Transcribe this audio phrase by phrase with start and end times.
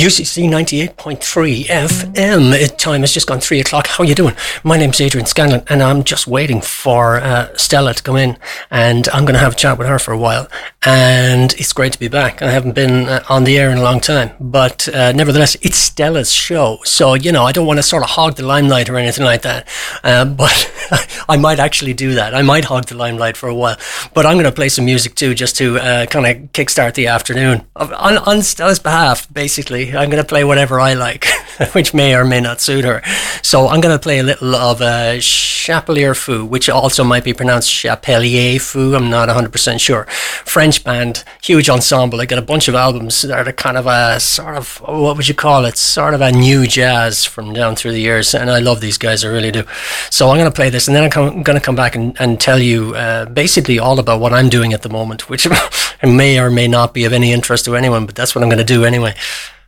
[0.00, 2.76] UCC 98.3 FM.
[2.78, 3.86] Time has just gone three o'clock.
[3.86, 4.34] How are you doing?
[4.64, 8.38] My name's Adrian Scanlan, and I'm just waiting for uh, Stella to come in,
[8.70, 10.48] and I'm going to have a chat with her for a while.
[10.86, 12.40] And it's great to be back.
[12.40, 15.76] I haven't been uh, on the air in a long time, but uh, nevertheless, it's
[15.76, 18.96] Stella's show, so you know I don't want to sort of hog the limelight or
[18.96, 19.68] anything like that.
[20.02, 22.34] Uh, but I might actually do that.
[22.34, 23.76] I might hog the limelight for a while,
[24.14, 27.08] but I'm going to play some music too, just to uh, kind of kickstart the
[27.08, 29.89] afternoon on, on Stella's behalf, basically.
[29.96, 31.26] I'm going to play whatever I like,
[31.72, 33.02] which may or may not suit her.
[33.42, 37.32] So I'm going to play a little of uh, Chapelier Fou, which also might be
[37.32, 38.94] pronounced Chapelier Fou.
[38.94, 40.04] I'm not 100% sure.
[40.04, 42.18] French band, huge ensemble.
[42.18, 45.28] They got a bunch of albums that are kind of a sort of, what would
[45.28, 45.76] you call it?
[45.76, 48.34] Sort of a new jazz from down through the years.
[48.34, 49.64] And I love these guys, I really do.
[50.10, 52.40] So I'm going to play this and then I'm going to come back and, and
[52.40, 55.46] tell you uh, basically all about what I'm doing at the moment, which
[56.02, 58.58] may or may not be of any interest to anyone, but that's what I'm going
[58.58, 59.14] to do anyway.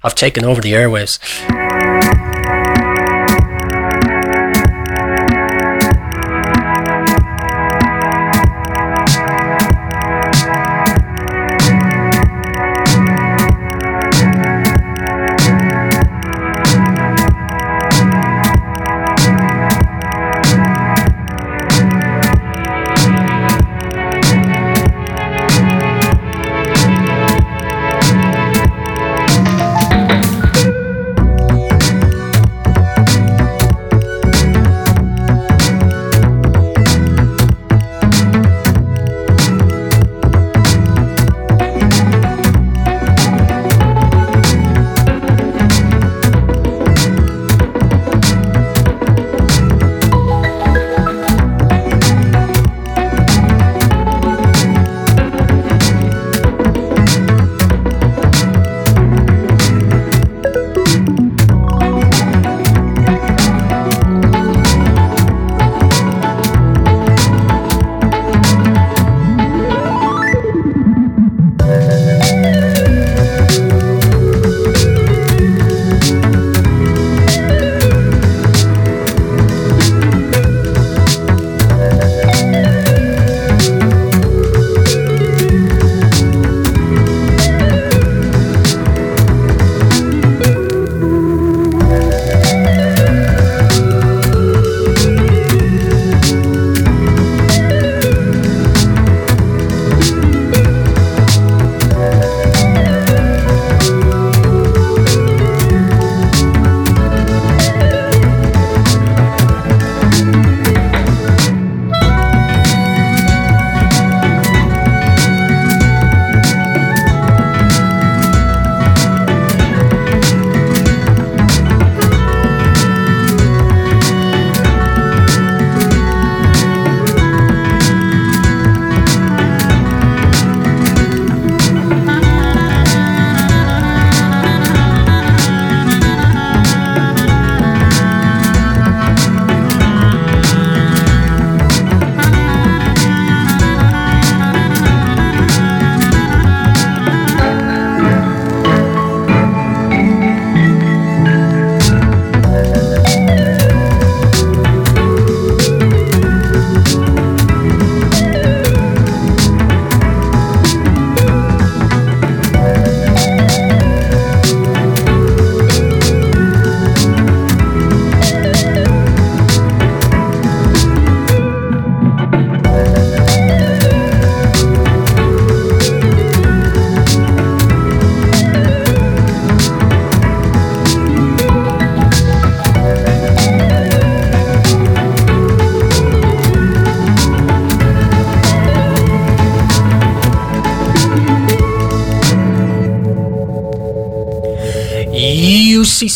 [0.05, 1.19] I've taken over the airwaves.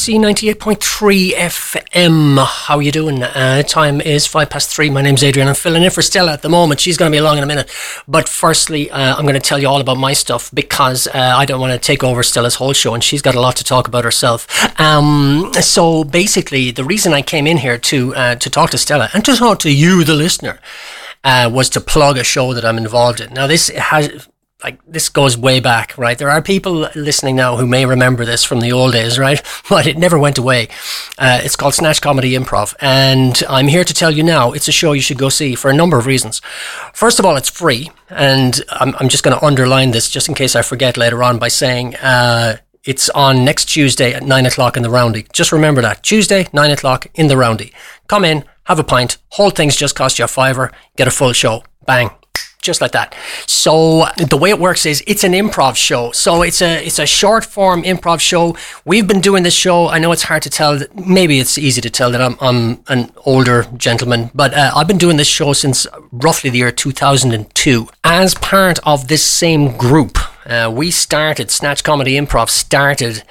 [0.07, 2.47] UCC 98.3 FM.
[2.47, 3.25] How you doing?
[3.25, 4.89] Uh, time is five past three.
[4.89, 5.49] My name's Adrian.
[5.49, 6.79] I'm filling in for Stella at the moment.
[6.79, 7.69] She's going to be along in a minute.
[8.07, 11.45] But firstly, uh, I'm going to tell you all about my stuff because uh, I
[11.45, 13.89] don't want to take over Stella's whole show and she's got a lot to talk
[13.89, 14.47] about herself.
[14.79, 19.09] Um, so basically, the reason I came in here to, uh, to talk to Stella
[19.13, 20.61] and to talk to you, the listener,
[21.25, 23.35] uh, was to plug a show that I'm involved in.
[23.35, 24.29] Now, this has
[24.65, 26.17] like this goes way back, right?
[26.17, 29.43] There are people listening now who may remember this from the old days, right?
[29.69, 30.69] But it never went away.
[31.19, 34.73] Uh, it's called Snatch Comedy Improv, and I'm here to tell you now it's a
[34.73, 36.41] show you should go see for a number of reasons.
[36.95, 40.35] First of all, it's free, and I'm, I'm just going to underline this just in
[40.35, 44.77] case I forget later on by saying uh, It's on next Tuesday at nine o'clock
[44.77, 45.27] in the Roundy.
[45.33, 47.73] Just remember that Tuesday, nine o'clock in the Roundy.
[48.07, 49.19] Come in, have a pint.
[49.31, 50.71] Whole thing's just cost you a fiver.
[50.97, 51.65] Get a full show.
[51.85, 52.11] Bang
[52.67, 53.15] just like that.
[53.47, 56.13] So the way it works is it's an improv show.
[56.13, 58.57] So it's a it's a short form improv show.
[58.85, 59.89] We've been doing this show.
[59.89, 60.81] I know it's hard to tell.
[60.95, 64.99] Maybe it's easy to tell that I'm I'm an older gentleman, but uh, I've been
[64.99, 67.89] doing this show since roughly the year 2002.
[68.05, 73.23] As part of this same group, uh, we started Snatch Comedy Improv started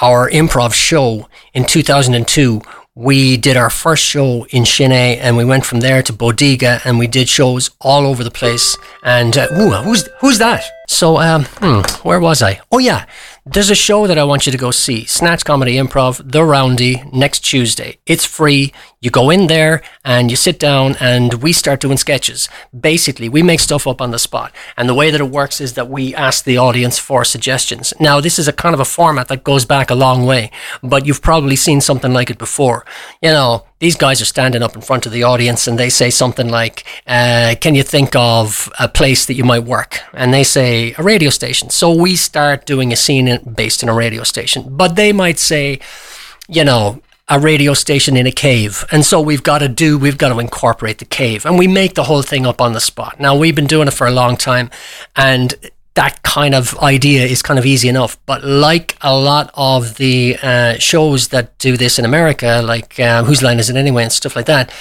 [0.00, 2.62] our improv show in 2002
[3.00, 6.82] we did our first show in Sin É and we went from there to Bodega
[6.84, 8.76] and we did shows all over the place.
[9.02, 10.62] And uh, ooh, who's who's that?
[10.86, 12.60] So, um, hmm, where was I?
[12.70, 13.06] Oh yeah,
[13.52, 15.04] there's a show that I want you to go see.
[15.06, 17.98] Snatch Comedy Improv, The Roundy, next Tuesday.
[18.06, 18.72] It's free.
[19.00, 22.48] You go in there and you sit down and we start doing sketches.
[22.78, 24.54] Basically, we make stuff up on the spot.
[24.76, 27.92] And the way that it works is that we ask the audience for suggestions.
[27.98, 31.04] Now, this is a kind of a format that goes back a long way, but
[31.04, 32.86] you've probably seen something like it before.
[33.20, 36.10] You know, these guys are standing up in front of the audience and they say
[36.10, 40.00] something like, uh, Can you think of a place that you might work?
[40.12, 41.70] And they say, A radio station.
[41.70, 44.76] So we start doing a scene based in a radio station.
[44.76, 45.80] But they might say,
[46.46, 48.84] You know, a radio station in a cave.
[48.92, 51.46] And so we've got to do, we've got to incorporate the cave.
[51.46, 53.18] And we make the whole thing up on the spot.
[53.18, 54.68] Now, we've been doing it for a long time.
[55.16, 55.54] And
[56.00, 58.16] that kind of idea is kind of easy enough.
[58.24, 63.22] But like a lot of the uh, shows that do this in America, like uh,
[63.24, 64.72] Whose Line Is It Anyway and stuff like that,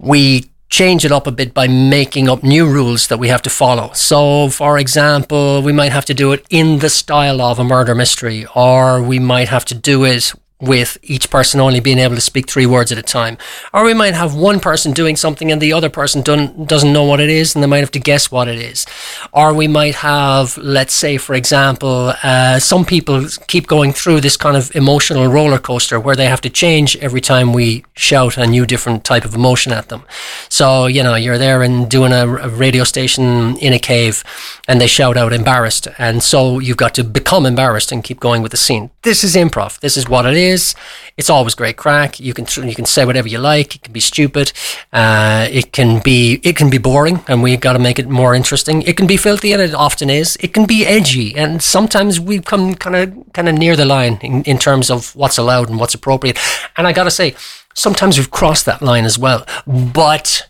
[0.00, 3.50] we change it up a bit by making up new rules that we have to
[3.50, 3.92] follow.
[3.92, 7.94] So, for example, we might have to do it in the style of a murder
[7.94, 12.20] mystery, or we might have to do it with each person only being able to
[12.20, 13.36] speak three words at a time.
[13.74, 17.18] Or we might have one person doing something and the other person doesn't know what
[17.18, 18.86] it is and they might have to guess what it is.
[19.32, 24.36] Or we might have, let's say, for example, uh, some people keep going through this
[24.36, 28.46] kind of emotional roller coaster where they have to change every time we shout a
[28.46, 30.04] new different type of emotion at them.
[30.48, 34.22] So, you know, you're there and doing a, a radio station in a cave
[34.68, 35.88] and they shout out embarrassed.
[35.98, 38.90] And so you've got to become embarrassed and keep going with the scene.
[39.02, 39.80] This is improv.
[39.80, 40.74] This is what it is is.
[41.16, 42.20] It's always great crack.
[42.20, 43.76] You can you can say whatever you like.
[43.76, 44.52] It can be stupid.
[44.92, 48.34] Uh, it can be it can be boring, and we've got to make it more
[48.34, 48.82] interesting.
[48.82, 50.36] It can be filthy, and it often is.
[50.40, 54.18] It can be edgy, and sometimes we come kind of kind of near the line
[54.22, 56.38] in, in terms of what's allowed and what's appropriate.
[56.76, 57.34] And I got to say,
[57.74, 59.46] sometimes we've crossed that line as well.
[59.66, 60.48] But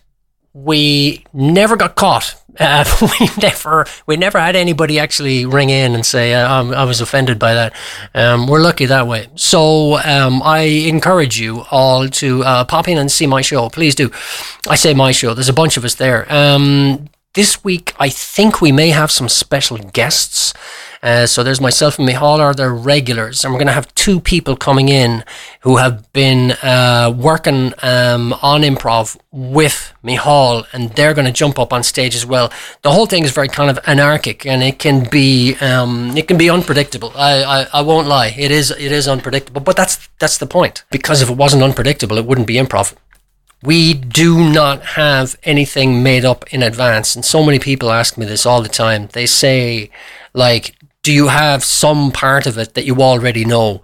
[0.53, 2.35] we never got caught.
[2.59, 2.85] Uh,
[3.19, 7.39] we never we never had anybody actually ring in and say uh, I was offended
[7.39, 7.73] by that.
[8.13, 9.27] Um, we're lucky that way.
[9.35, 13.69] So um, I encourage you all to uh, pop in and see my show.
[13.69, 14.11] Please do.
[14.67, 15.33] I say my show.
[15.33, 16.31] There's a bunch of us there.
[16.31, 20.53] Um, this week, I think we may have some special guests.
[21.03, 24.21] Uh, so there's myself and Mihal are the regulars, and we're going to have two
[24.21, 25.25] people coming in
[25.59, 31.59] who have been uh, working um, on improv with Mihal, and they're going to jump
[31.59, 32.53] up on stage as well.
[32.83, 36.37] The whole thing is very kind of anarchic, and it can be um, it can
[36.37, 37.11] be unpredictable.
[37.15, 40.85] I, I, I won't lie, it is it is unpredictable, but that's that's the point.
[40.89, 42.95] Because if it wasn't unpredictable, it wouldn't be improv
[43.63, 47.15] we do not have anything made up in advance.
[47.15, 49.07] And so many people ask me this all the time.
[49.13, 49.89] They say,
[50.33, 53.81] like, do you have some part of it that you already know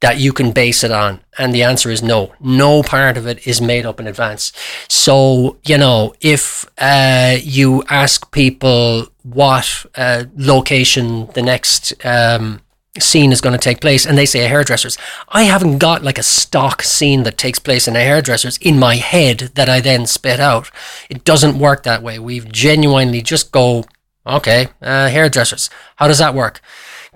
[0.00, 1.20] that you can base it on?
[1.38, 2.34] And the answer is no.
[2.40, 4.52] No part of it is made up in advance.
[4.88, 12.60] So, you know, if uh, you ask people what uh, location the next um,
[12.98, 14.98] scene is going to take place and they say a hairdresser's
[15.28, 18.96] i haven't got like a stock scene that takes place in a hairdresser's in my
[18.96, 20.68] head that i then spit out
[21.08, 23.84] it doesn't work that way we genuinely just go
[24.28, 25.70] okay uh, hairdressers.
[25.96, 26.60] How does that work?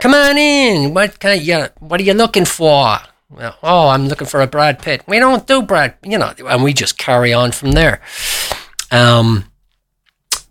[0.00, 0.94] Come on in.
[0.94, 2.98] What kind of yeah what are you looking for?
[3.30, 5.02] Well, oh i'm looking for a brad pitt.
[5.06, 8.00] We don't do brad you know and we just carry on from there.
[8.90, 9.44] Um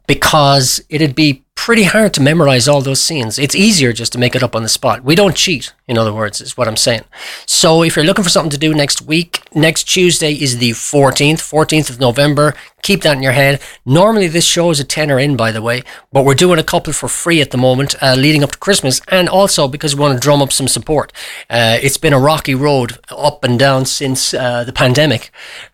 [0.07, 3.37] because it'd be pretty hard to memorize all those scenes.
[3.37, 5.03] It's easier just to make it up on the spot.
[5.03, 7.03] We don't cheat, in other words, is what I'm saying.
[7.45, 11.35] So if you're looking for something to do next week, next Tuesday is the 14th,
[11.35, 12.55] 14th of November.
[12.81, 13.61] Keep that in your head.
[13.85, 16.93] Normally, this show is a tenner in, by the way, but we're doing a couple
[16.93, 20.15] for free at the moment, uh, leading up to Christmas, and also because we want
[20.15, 21.13] to drum up some support.
[21.47, 25.29] Uh, it's been a rocky road up and down since uh, the pandemic.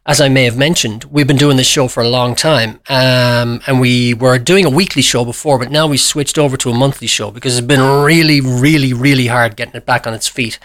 [0.07, 3.59] As I may have mentioned, we've been doing this show for a long time, um,
[3.67, 6.73] and we were doing a weekly show before, but now we switched over to a
[6.73, 10.59] monthly show because it's been really, really, really hard getting it back on its feet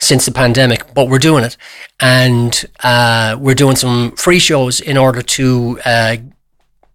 [0.00, 1.56] since the pandemic, but we're doing it.
[2.00, 6.16] And uh, we're doing some free shows in order to uh,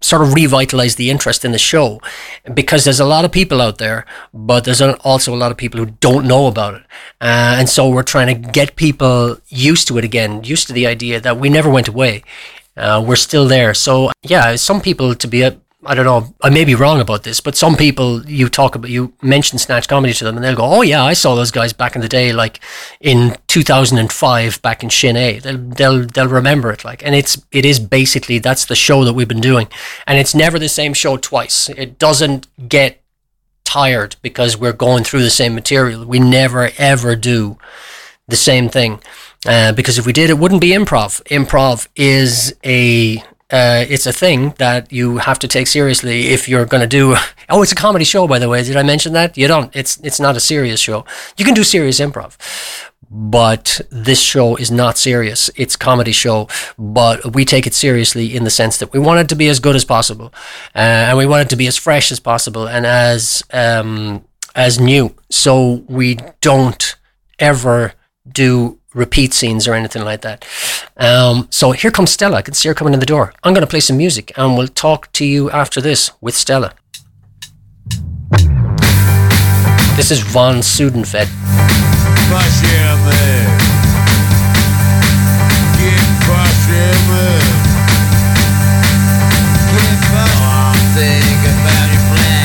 [0.01, 1.99] sort of revitalize the interest in the show
[2.53, 5.79] because there's a lot of people out there, but there's also a lot of people
[5.79, 6.81] who don't know about it.
[7.19, 10.85] Uh, and so we're trying to get people used to it again, used to the
[10.85, 12.23] idea that we never went away.
[12.75, 13.73] Uh, we're still there.
[13.73, 17.23] So yeah, some people to be a I don't know, I may be wrong about
[17.23, 20.55] this, but some people you talk about, you mention Snatch Comedy to them and they'll
[20.55, 22.59] go, oh yeah, I saw those guys back in the day, like
[22.99, 25.41] in 2005 back in Sin É.
[25.41, 29.13] They'll, they'll, they'll remember it like, and it's, it is basically, that's the show that
[29.13, 29.69] we've been doing.
[30.05, 31.69] And it's never the same show twice.
[31.69, 33.01] It doesn't get
[33.63, 36.05] tired because we're going through the same material.
[36.05, 37.57] We never ever do
[38.27, 38.99] the same thing.
[39.45, 41.23] Uh, because if we did, it wouldn't be improv.
[41.25, 46.65] Improv is a uh, it's a thing that you have to take seriously if you're
[46.65, 47.15] going to do.
[47.49, 48.61] Oh, it's a comedy show, by the way.
[48.61, 49.37] Did I mention that?
[49.37, 49.73] You don't.
[49.73, 51.05] It's it's not a serious show.
[51.37, 52.35] You can do serious improv,
[53.09, 55.49] but this show is not serious.
[55.55, 59.29] It's comedy show, but we take it seriously in the sense that we want it
[59.29, 60.33] to be as good as possible,
[60.75, 64.77] uh, and we want it to be as fresh as possible and as um, as
[64.77, 65.15] new.
[65.29, 66.97] So we don't
[67.39, 67.93] ever
[68.29, 70.43] do repeat scenes or anything like that.
[70.97, 72.37] Um, so here comes Stella.
[72.37, 73.33] I can see her coming in the door.
[73.43, 76.73] I'm going to play some music and we'll talk to you after this with Stella.
[79.95, 81.27] This is Von Sudenfed.
[91.57, 92.37] About your flag.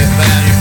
[0.00, 0.59] About your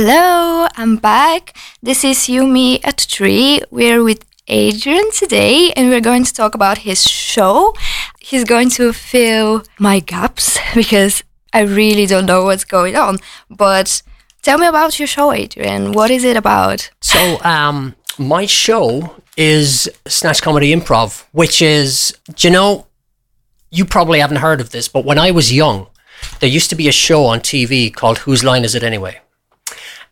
[0.00, 1.56] Hello, I'm back.
[1.82, 3.62] This is You Me at Three.
[3.68, 7.74] We're with Adrian today and we're going to talk about his show.
[8.20, 13.18] He's going to fill my gaps because I really don't know what's going on.
[13.50, 14.02] But
[14.42, 15.90] tell me about your show, Adrian.
[15.90, 16.90] What is it about?
[17.00, 22.86] So, um, my show is Snatch Comedy Improv, which is, you know,
[23.72, 25.88] you probably haven't heard of this, but when I was young,
[26.38, 29.18] there used to be a show on TV called Whose Line Is It Anyway?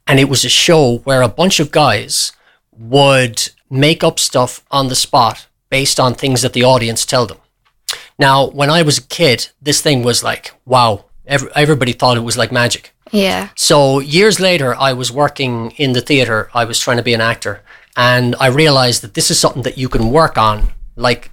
[0.07, 2.33] And it was a show where a bunch of guys
[2.73, 7.38] would make up stuff on the spot based on things that the audience tell them.
[8.19, 12.21] Now, when I was a kid, this thing was like, wow, every, everybody thought it
[12.21, 12.95] was like magic.
[13.12, 13.51] Yeah.
[13.55, 16.51] So years later, I was working in the theater.
[16.55, 17.62] I was trying to be an actor,
[17.97, 20.73] and I realized that this is something that you can work on.
[20.97, 21.31] Like,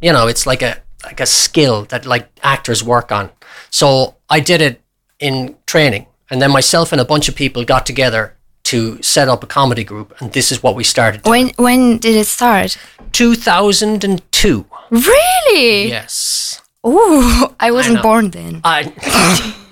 [0.00, 3.30] you know, it's like a like a skill that like actors work on.
[3.70, 4.80] So I did it
[5.20, 9.44] in training, and then myself and a bunch of people got together to set up
[9.44, 11.20] a comedy group, and this is what we started.
[11.24, 12.76] When when did it start?
[13.12, 14.66] 2002.
[14.90, 15.88] Really?
[15.88, 16.60] Yes.
[16.84, 18.02] Ooh, I wasn't know.
[18.02, 18.60] born then.
[18.64, 18.92] I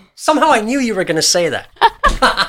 [0.15, 1.67] somehow I knew you were going to say that.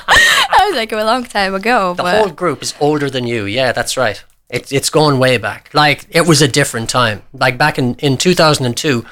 [0.54, 1.94] That was like a long time ago.
[1.94, 3.44] The but whole group is older than you.
[3.44, 4.22] Yeah, that's right.
[4.48, 5.70] It's it's going way back.
[5.74, 7.22] Like it was a different time.
[7.32, 9.04] Like back in in 2002,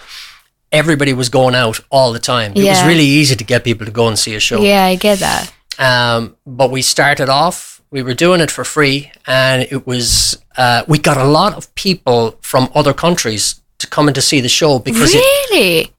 [0.72, 2.52] everybody was going out all the time.
[2.56, 4.60] It was really easy to get people to go and see a show.
[4.62, 5.52] yeah, I get that.
[5.78, 7.80] Um, but we started off.
[7.90, 11.72] We were doing it for free, and it was uh, we got a lot of
[11.74, 15.18] people from other countries to come in to see the show because it,
[15.50, 15.92] Really?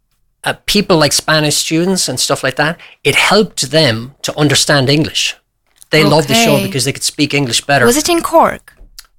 [0.43, 5.35] uh, people like Spanish students and stuff like that, it helped them to understand English.
[5.91, 7.85] They loved the show because they could speak English better.
[7.85, 8.72] Was it in Cork?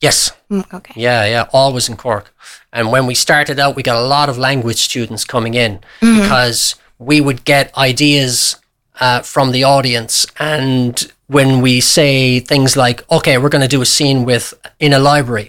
[0.05, 0.33] Yes.
[0.51, 0.95] Mm, okay.
[0.97, 2.27] Yeah, yeah, always in Cork.
[2.73, 6.75] And when we started out, we got a lot of language students coming in because
[6.99, 8.57] we would get ideas
[9.01, 10.27] uh, from the audience.
[10.38, 10.95] And
[11.37, 14.99] when we say things like, okay, we're going to do a scene with in a
[14.99, 15.49] library,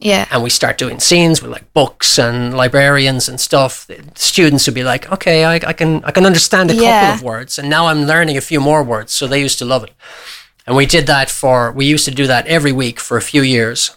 [0.00, 0.24] Yeah.
[0.30, 4.74] and we start doing scenes with like books and librarians and stuff, the students would
[4.74, 7.00] be like, okay, I, I can I can understand a Yeah.
[7.00, 9.12] couple of words, and now I'm learning a few more words.
[9.18, 9.92] So they used to love it,
[10.66, 13.42] and we did that for we used to do that every week for a few
[13.42, 13.96] years,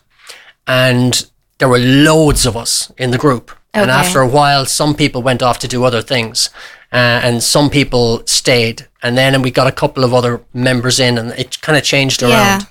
[0.66, 3.52] and there were loads of us in the group.
[3.74, 6.50] And after a while, some people went off to do other things,
[6.92, 8.88] uh, and some people stayed.
[9.04, 11.84] And then and we got a couple of other members in, and it kind of
[11.84, 12.30] changed Yeah.
[12.30, 12.64] around.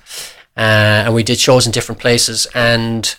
[0.57, 2.47] Uh, and we did shows in different places.
[2.53, 3.15] And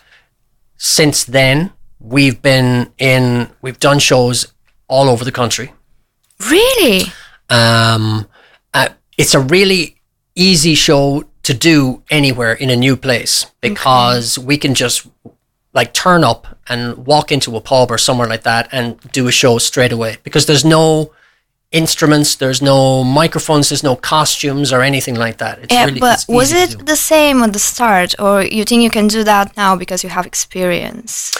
[0.77, 4.53] since then, we've been in, we've done shows
[4.89, 5.73] all over the country.
[6.51, 7.05] Really?
[7.49, 8.27] Um,
[8.75, 9.97] uh, it's a really
[10.39, 15.07] easy show to do anywhere in a new place because we can just
[15.75, 19.33] like turn up and walk into a pub or somewhere like that and do a
[19.33, 21.13] show straight away because there's no
[21.73, 25.59] instruments, there's no microphones, there's no costumes or anything like that.
[25.59, 28.91] It's Yeah, really but was it the same at the start, or you think you
[28.91, 31.37] can do that now because you have experience?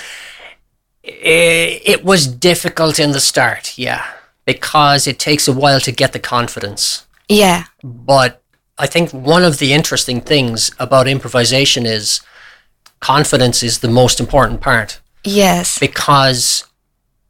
[1.05, 4.05] Eh, it was difficult in the start, yeah,
[4.45, 7.07] because it takes a while to get the confidence.
[7.29, 7.65] Yeah.
[7.83, 8.43] But
[8.79, 12.21] I think one of the interesting things about improvisation is
[13.01, 15.79] confidence is the most important part Yes.
[15.79, 16.65] because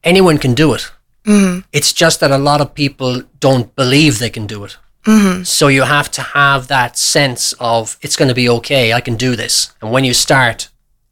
[0.04, 0.90] anyone can do it.
[1.24, 1.60] Mm-hmm.
[1.72, 4.76] It's just that a lot of people don't believe they can do it.
[5.04, 5.42] Mm-hmm.
[5.44, 8.92] So you have to have that sense of it's going to be okay.
[8.92, 9.72] I can do this.
[9.80, 10.68] And when you start,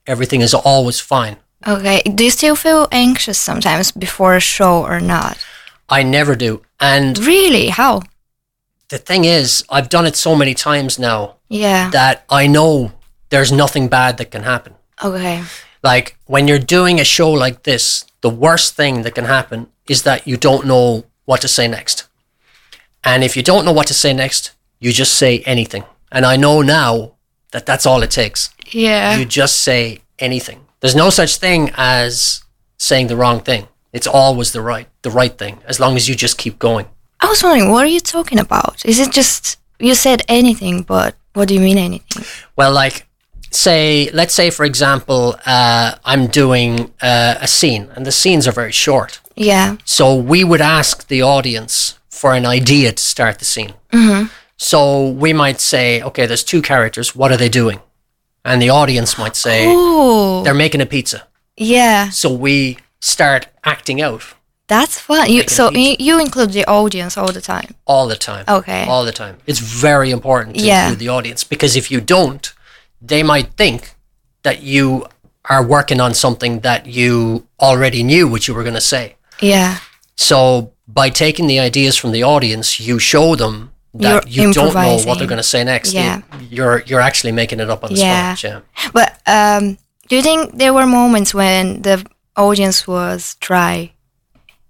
[0.06, 1.36] everything is always fine.
[1.66, 2.02] Okay.
[2.02, 5.38] Do you still feel anxious sometimes before a show or not?
[5.88, 6.62] I never do.
[6.80, 7.68] And Really?
[7.68, 8.02] How?
[8.88, 11.90] The thing is, I've done it so many times now Yeah.
[11.90, 12.92] that I know
[13.30, 14.74] there's nothing bad that can happen.
[15.02, 15.42] Okay.
[15.82, 20.02] Like when you're doing a show like this, the worst thing that can happen is
[20.02, 22.06] that you don't know what to say next.
[23.04, 25.84] And if you don't know what to say next, you just say anything.
[26.10, 27.12] And I know now
[27.52, 28.50] that that's all it takes.
[28.70, 29.16] Yeah.
[29.16, 30.60] You just say anything.
[30.80, 32.42] There's no such thing as
[32.78, 33.68] saying the wrong thing.
[33.92, 36.86] It's always the right the right thing as long as you just keep going.
[37.20, 38.84] I was wondering, what are you talking about?
[38.84, 42.24] Is it just you said anything, but what do you mean anything?
[42.56, 43.06] Well, like,
[43.50, 48.52] say, let's say, for example, uh, I'm doing uh, a scene, and the scenes are
[48.52, 49.20] very short.
[49.34, 49.76] Yeah.
[49.84, 53.74] So we would ask the audience for an idea to start the scene.
[54.58, 57.14] So we might say, okay, there's two characters.
[57.14, 57.80] What are they doing?
[58.44, 60.42] And the audience might say, Oh.
[60.44, 61.26] they're making a pizza.
[61.58, 62.08] Yeah.
[62.10, 64.22] So we start acting out
[64.68, 65.30] That's fun.
[65.30, 67.74] You, so you, you include the audience all the time.
[67.86, 68.44] all the time.
[68.48, 68.84] Okay.
[68.86, 69.36] All the time.
[69.46, 70.84] It's very important to Yeah.
[70.88, 72.52] include the audience because if you don't,
[73.00, 73.94] they might think
[74.42, 75.06] that you
[75.48, 79.14] are working on something that you already knew what you were going to say.
[79.40, 79.78] Yeah.
[80.16, 84.74] So by taking the ideas from the audience, you show them that You're you don't
[84.74, 85.92] know what they're going to say next.
[85.92, 86.22] Yeah.
[86.40, 88.34] You- You're you're actually making it up on the Yeah.
[88.34, 88.50] spot.
[88.50, 88.90] Yeah.
[88.92, 92.04] But um, do you think there were moments when the
[92.36, 93.92] audience was dry,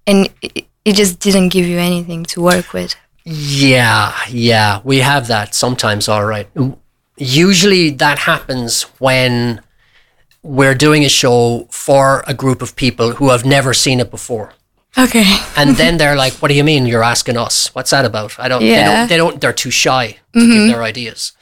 [0.06, 2.94] and it, it just didn't give you anything to work with?
[3.24, 6.08] Yeah, yeah, we have that sometimes.
[6.08, 6.48] All right.
[7.16, 9.60] Usually that happens when
[10.42, 14.52] we're doing a show for a group of people who have never seen it before.
[14.98, 15.24] Okay.
[15.56, 17.74] And then they're like, "What do you mean you're asking us?
[17.74, 18.60] What's that about?" I don't.
[18.60, 18.98] They Yeah.
[19.00, 19.08] don't.
[19.08, 19.40] They don't.
[19.40, 21.32] They're too shy to give their ideas.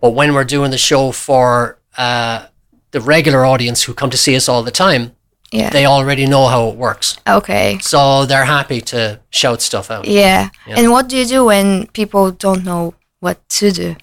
[0.00, 2.46] But when we're doing the show for uh,
[2.92, 5.14] the regular audience who come to see us all the time,
[5.52, 5.70] Yeah.
[5.70, 7.78] they already know how it works, okay.
[7.80, 10.04] so they're happy to shout stuff out.
[10.06, 10.50] Yeah.
[10.66, 10.78] Yeah.
[10.78, 13.96] And what do you do when people don't know what to do?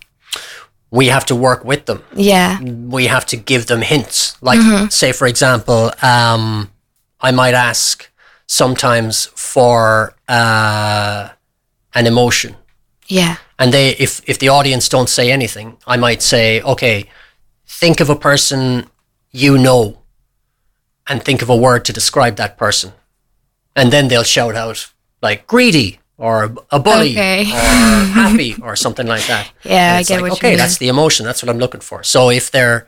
[0.91, 2.01] We have to work with them.
[2.15, 2.59] Yeah.
[2.61, 4.37] we have to give them hints.
[4.41, 6.69] Like, say, for example, um,
[7.21, 8.09] I might ask
[8.47, 11.29] sometimes for uh,
[11.93, 12.55] an emotion,
[13.07, 13.35] Yeah.
[13.59, 17.05] and they, if if the audience don't say anything, I might say, okay,
[17.67, 18.85] think of a person
[19.31, 19.97] you know,
[21.07, 22.93] and think of a word to describe that person,
[23.75, 24.91] and then they'll shout out
[25.21, 27.41] like greedy or a bully Okay.
[27.41, 27.45] or
[28.21, 29.51] happy or something like that.
[29.63, 30.31] Yeah, I get like, what you mean.
[30.37, 30.57] okay, mean.
[30.57, 31.25] that's the emotion.
[31.25, 32.03] That's what I'm looking for.
[32.03, 32.87] So if they're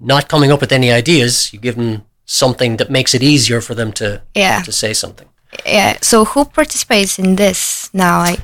[0.00, 3.74] not coming up with any ideas, you give them something that makes it easier for
[3.74, 4.62] them to Yeah.
[4.62, 5.28] to say something.
[5.66, 5.98] Yeah.
[6.02, 8.18] So who participates in this now?
[8.20, 8.40] Like,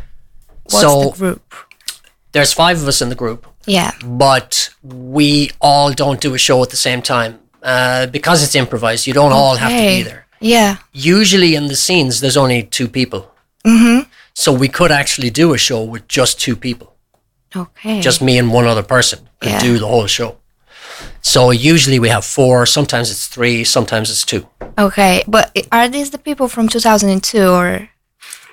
[0.65, 1.55] what's So- the group?
[2.33, 3.93] There's five of us in the group, Yeah.
[4.05, 9.07] but we all don't do a show at the same time uh, because it's improvised.
[9.07, 10.27] You don't all have to be there.
[10.40, 10.77] Yeah.
[10.92, 13.33] Usually in the scenes, there's only two people,
[13.66, 14.09] Mm-hmm.
[14.35, 16.94] so we could actually do a show with just two people.
[17.57, 18.01] Okay.
[18.01, 19.61] just me and one other person could Yeah.
[19.61, 20.37] do the whole show.
[21.23, 24.47] So usually we have four, sometimes it's three, sometimes it's two.
[24.77, 27.88] Okay, but are these the people from 2002 or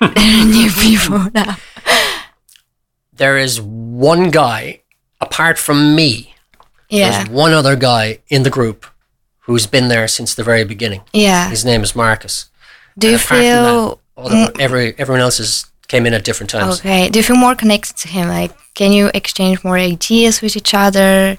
[0.16, 1.56] new people now?
[3.12, 4.82] There is one guy,
[5.20, 6.34] apart from me,
[6.90, 8.86] Yeah, there's one other guy in the group
[9.46, 11.00] who's been there since the very beginning.
[11.12, 11.48] yeah.
[11.48, 12.50] His name is Marcus.
[12.98, 16.50] Do you And from feel that, other, every, everyone else has came in at different
[16.50, 16.80] times.
[16.80, 17.08] okay?
[17.08, 18.28] Do you feel more connected to him?
[18.28, 21.36] Like, can you exchange more ideas with each other,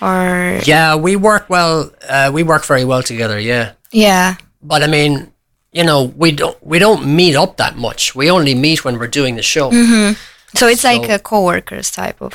[0.00, 1.90] or Yeah, we work well.
[2.08, 3.38] Uh, we work very well together.
[3.40, 5.32] Yeah, yeah, but I mean,
[5.72, 8.14] you know, we don't we don't meet up that much.
[8.14, 9.70] We only meet when we're doing the show.
[9.70, 10.12] Hmm.
[10.54, 12.34] so it's like a co-workers type of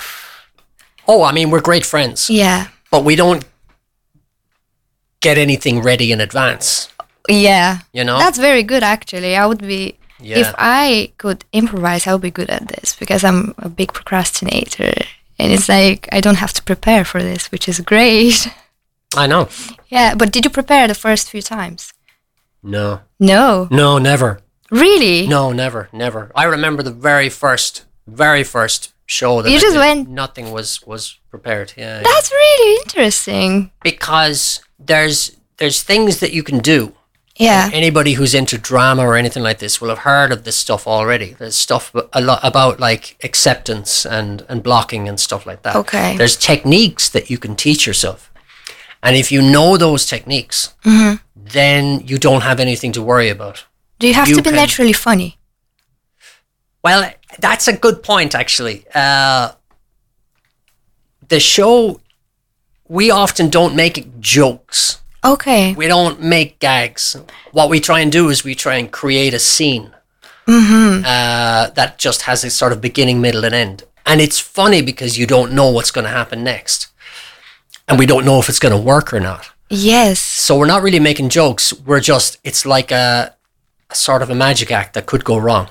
[1.08, 2.30] Oh, I mean, we're great friends.
[2.30, 3.44] yeah, but we don't
[5.24, 6.90] get anything ready in advance.
[7.30, 7.80] yeah.
[7.94, 9.36] You know, That's very good, actually.
[9.36, 9.96] I would be.
[10.20, 10.40] Yeah.
[10.40, 14.94] If I could improvise, I would be good at this because I'm a big procrastinator.
[15.40, 18.48] And it's like I don't have to prepare for this, which is great.
[19.24, 19.48] I know.
[19.90, 21.94] Yeah, but did you prepare the first few times?
[22.64, 23.68] No, No.
[23.70, 24.40] no, never.
[24.72, 25.28] Really?
[25.28, 26.32] No, never, never.
[26.36, 30.52] I remember the very first, very first show that You I just did, went- Nothing
[30.54, 31.74] was was prepared.
[31.78, 32.04] Yeah, yeah.
[32.04, 33.72] That's really interesting.
[33.84, 36.94] because there's there's things that you can do.
[37.36, 37.70] Yeah.
[37.74, 41.34] Anybody who's into drama or anything like this will have heard of this stuff already.
[41.34, 45.76] There's stuff a lot about like acceptance and and blocking and stuff like that.
[45.76, 46.16] Okay.
[46.18, 48.32] There's techniques that you can teach yourself,
[49.02, 51.16] and if you know those techniques, Mm-hmm.
[51.36, 53.66] then you don't have anything to worry about.
[54.00, 55.38] Do you have You to be can- naturally funny?
[56.84, 58.84] Well, that's a good point, actually.
[58.94, 59.54] Uh,
[61.30, 62.00] the show,
[62.98, 65.02] we often don't make jokes.
[65.34, 65.74] Okay.
[65.82, 67.16] We don't make gags.
[67.52, 69.90] What we try and do is we try and create a scene
[70.48, 71.06] Mm-hmm.
[71.06, 73.84] uh, that just has a sort of beginning, middle, and end.
[74.06, 76.88] And it's funny because you don't know what's going to happen next.
[77.88, 79.44] And we don't know if it's going to work or not.
[79.70, 80.20] Yes.
[80.20, 81.72] So we're not really making jokes.
[81.88, 83.34] We're just, it's like a,
[83.90, 85.70] a sort of a magic act that could go wrong.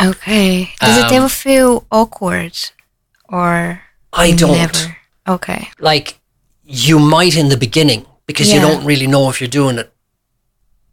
[0.00, 0.70] Okay.
[0.80, 2.56] Does it Um, ever feel awkward
[3.28, 4.56] or I don't.
[4.56, 4.96] never?
[5.28, 5.68] Okay.
[5.78, 6.18] like
[6.70, 9.90] you might in the beginning because you don't really know if you're doing it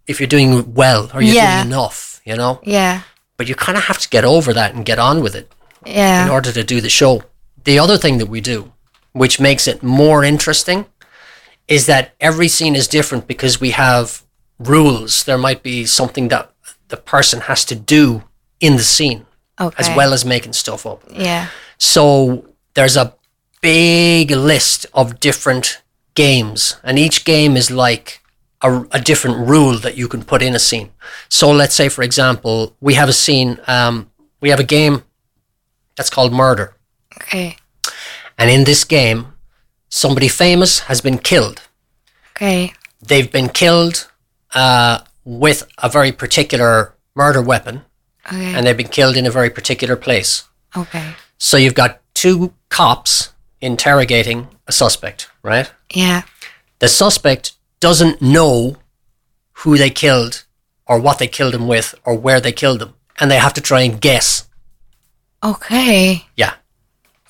[0.07, 1.57] if you're doing it well or you're Yeah.
[1.63, 3.01] doing enough you know Yeah.
[3.37, 5.51] but you kind of have to get over that and get on with it
[5.85, 6.23] yeah.
[6.23, 7.23] in order to do the show
[7.63, 8.71] the other thing that we do
[9.11, 10.85] which makes it more interesting
[11.67, 14.23] is that every scene is different because we have
[14.59, 16.51] rules there might be something that
[16.87, 18.23] the person has to do
[18.59, 19.25] in the scene
[19.59, 19.75] Okay.
[19.79, 21.47] as well as making stuff up Yeah.
[21.77, 23.13] so there's a
[23.65, 25.81] big list of different
[26.13, 28.21] games, and each game is like
[28.61, 30.89] a, a different rule that you can put in a scene.
[31.29, 35.01] So let's say, for example, we have a scene, um, we have a game
[35.95, 36.75] that's called Murder.
[37.21, 37.57] Okay.
[38.37, 39.33] And in this game,
[39.89, 41.61] somebody famous has been killed.
[42.35, 42.73] Okay.
[43.01, 44.07] They've been killed
[44.53, 47.81] uh, with a very particular murder weapon,
[48.27, 48.53] Okay.
[48.53, 50.43] and they've been killed in a very particular place.
[50.77, 51.13] Okay.
[51.39, 53.31] So you've got two cops
[53.65, 55.71] interrogating a suspect, right?
[55.93, 56.21] Yeah.
[56.79, 58.77] The suspect doesn't know
[59.59, 60.45] who they killed
[60.85, 62.93] or what they killed him with or where they killed him.
[63.19, 64.47] And they have to try and guess.
[65.43, 66.25] Okay.
[66.35, 66.53] Yeah.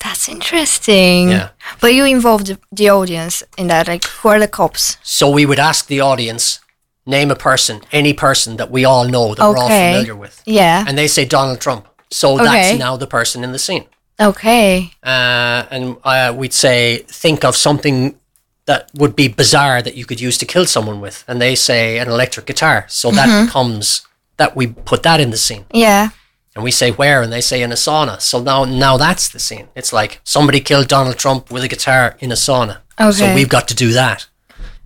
[0.04, 1.30] That's interesting.
[1.30, 1.48] Yeah.
[1.80, 3.88] But you involved the- the audience in that.
[3.88, 4.96] Like, who are the cops?
[5.02, 6.60] So we would ask the audience,
[7.06, 10.42] name a person, any person that we all know that we're all familiar with.
[10.44, 10.84] Yeah.
[10.86, 11.86] And they say Donald Trump.
[12.10, 12.44] So Okay.
[12.44, 13.86] that's now the person in the scene.
[14.20, 14.90] Okay.
[15.02, 18.18] Uh, and uh, we'd say, think of something
[18.64, 21.24] that would be bizarre that you could use to kill someone with.
[21.28, 22.86] And they say an electric guitar.
[22.88, 23.46] So that Mm-hmm.
[23.46, 24.06] becomes
[24.38, 25.64] that we put that in the scene.
[25.72, 26.10] Yeah.
[26.54, 28.20] And we say where, and they say in a sauna.
[28.20, 29.68] So now, now that's the scene.
[29.74, 32.78] It's like somebody killed Donald Trump with a guitar in a sauna.
[32.98, 33.12] Okay.
[33.12, 34.26] So we've got to do that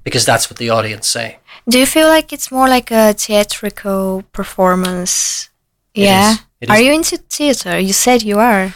[0.03, 1.39] because that's what the audience say.
[1.69, 5.49] Do you feel like it's more like a theatrical performance?
[5.95, 6.37] It yeah.
[6.61, 6.71] is.
[6.71, 7.79] Are you into theater?
[7.79, 8.75] You said you are.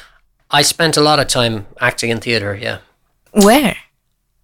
[0.55, 2.55] I spent a lot of time acting in theatre.
[2.55, 2.79] Yeah.
[3.33, 3.77] Where?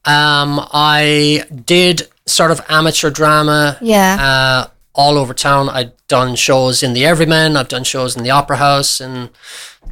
[0.05, 3.79] Um, I did sort of amateur drama.
[3.81, 4.17] Yeah.
[4.21, 5.69] Uh, all over town.
[5.69, 7.57] I'd done shows in the Everyman.
[7.57, 9.31] I've done shows in the Opera House, in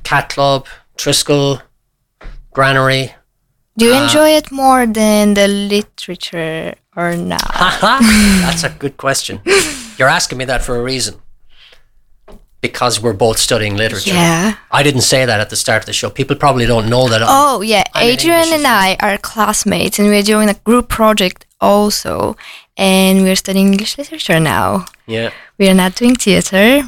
[0.02, 1.62] Cat Club, Triskel,
[2.52, 3.14] Granary.
[3.76, 7.46] Do you uh, enjoy it more than the literature or not?
[7.80, 9.40] That's a good question.
[9.96, 11.20] You're asking me that for a reason.
[12.60, 14.14] Because we're both studying literature.
[14.14, 14.56] Yeah.
[14.72, 16.10] I didn't say that at the start of the show.
[16.10, 17.22] People probably don't know that.
[17.22, 17.84] I'm- Oh, yeah.
[17.94, 22.36] I'm Adrian English and I are classmates and we're doing a group project also.
[22.76, 24.86] And we're studying English literature now.
[25.06, 25.30] Yeah.
[25.58, 26.82] We are not doing theater.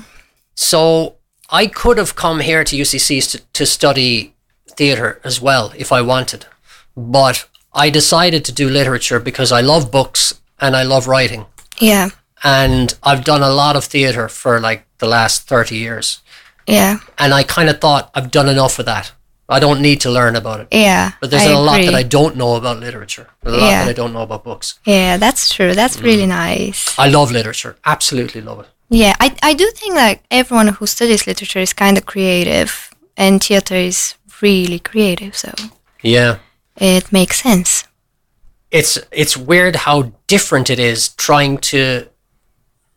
[0.55, 1.15] So
[1.51, 4.35] I could have come here to UCC to, to study
[4.77, 6.47] theatre as well if I wanted.
[6.97, 11.47] But I decided to do literature because I love books and I love writing.
[11.81, 12.11] Yeah.
[12.43, 16.21] And I've done a lot of theatre for like the last 30 years.
[16.67, 16.99] Yeah.
[17.19, 19.13] And I kind of thought I've done enough of that.
[19.49, 20.69] I don't need to learn about it.
[20.71, 21.13] Yeah.
[21.21, 21.95] But there's I a lot that.
[21.95, 23.27] I don't know about literature.
[23.43, 23.85] There's a lot Yeah.
[23.85, 24.79] that I don't know about books.
[24.85, 25.75] Yeah, that's true.
[25.75, 26.03] That's Mm.
[26.05, 26.95] really nice.
[26.99, 27.75] I love literature.
[27.85, 28.67] Absolutely love it.
[28.91, 33.43] Yeah, I, I do think like everyone who studies literature is kind of creative, and
[33.43, 35.51] theater is really creative, so
[36.03, 36.37] Yeah.
[36.77, 37.85] it makes sense.
[38.71, 42.07] It's it's weird how different it is trying to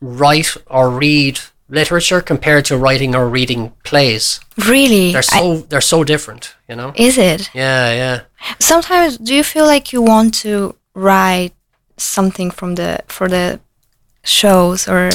[0.00, 1.40] write or read
[1.74, 4.40] literature compared to writing or reading plays.
[4.56, 6.92] Really, They're I- so they're so different, you know?
[6.96, 7.50] is it?
[7.54, 8.20] Yeah, yeah.
[8.58, 11.52] Sometimes, do you feel like you want to write
[11.96, 13.58] something from the for the
[14.22, 15.10] shows or?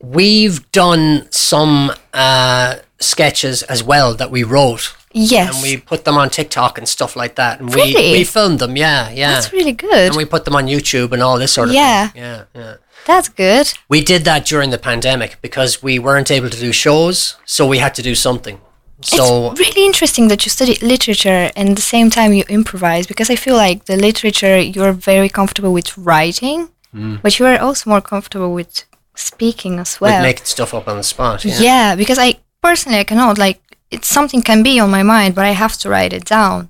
[0.00, 6.16] We've done some uh, sketches as well that we wrote Yes, and we put them
[6.16, 7.58] on TikTok and stuff like that.
[7.60, 8.12] And Really?
[8.12, 9.32] we, we filmed them, yeah, yeah.
[9.34, 10.08] that's really good.
[10.08, 12.08] and we put them on YouTube and all this sort of Yeah.
[12.08, 12.22] thing.
[12.22, 12.74] Yeah, yeah.
[13.08, 13.66] That's good.
[13.94, 17.78] We did that during the pandemic because we weren't able to do shows, so we
[17.84, 18.56] had to do something.
[19.02, 23.04] So it's really interesting that you study literature and at the same time you improvise
[23.12, 27.20] because I feel like the literature you're very comfortable with writing, Mm.
[27.22, 28.72] but you are also more comfortable with
[29.14, 30.16] speaking as well.
[30.20, 31.44] with making stuff up on the spot.
[31.44, 31.60] Yeah.
[31.60, 31.94] Yeah.
[31.96, 32.28] because I
[32.62, 33.58] personally I cannot like
[33.90, 36.68] it's something can be on my mind, but I have to write it down,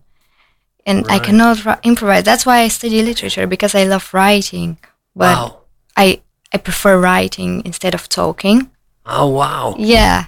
[0.87, 2.25] and I cannot ri- improvise.
[2.25, 4.77] That's why I study literature because I love writing,
[5.17, 5.57] but Wow.
[5.97, 6.21] I
[6.53, 8.71] I prefer writing instead of talking.
[9.07, 9.75] Oh wow.
[9.79, 10.27] Yeah,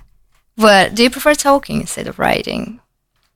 [0.57, 2.81] but do you prefer talking instead of writing?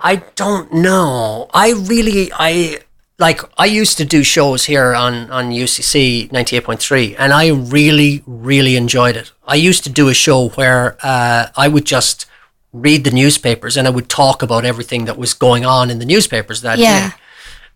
[0.00, 1.48] I don't know.
[1.54, 2.80] I really I
[3.18, 8.76] like I used to do shows here on on UCC 98.3 and I really really
[8.76, 9.32] enjoyed it.
[9.46, 12.26] I used to do a show where uh, I would just
[12.72, 16.04] read the newspapers and I would talk about everything that was going on in the
[16.04, 17.10] newspapers that Yeah.
[17.10, 17.14] day.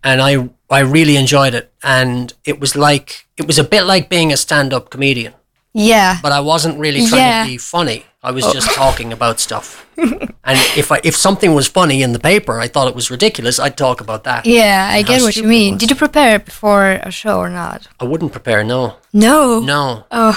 [0.03, 4.09] And I I really enjoyed it and it was like it was a bit like
[4.09, 5.33] being a stand-up comedian,
[5.73, 7.41] Yeah, but I wasn't really trying Yeah.
[7.41, 7.45] Oh.
[7.45, 8.05] to be funny.
[8.21, 8.53] I was oh.
[8.53, 9.85] just talking about stuff.
[9.97, 13.59] and if I, if something was funny in the paper, I thought it was ridiculous.
[13.59, 14.45] I'd talk about that.
[14.45, 15.77] yeah, I get what you mean.
[15.77, 17.87] Did you prepare before a show or not?
[17.99, 18.63] I wouldn't prepare.
[18.63, 19.59] No, No.
[19.61, 20.03] no.
[20.11, 20.35] Oh.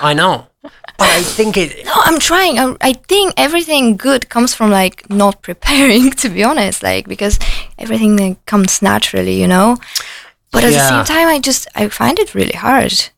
[0.00, 0.46] I know,
[0.98, 1.84] but I think it.
[1.84, 2.58] No, I'm trying.
[2.58, 6.82] I, I think everything good comes from like not preparing, to be honest.
[6.82, 7.38] Like because
[7.78, 9.78] everything like, comes naturally, you know.
[10.50, 13.10] But at the same time, I just I find it really hard,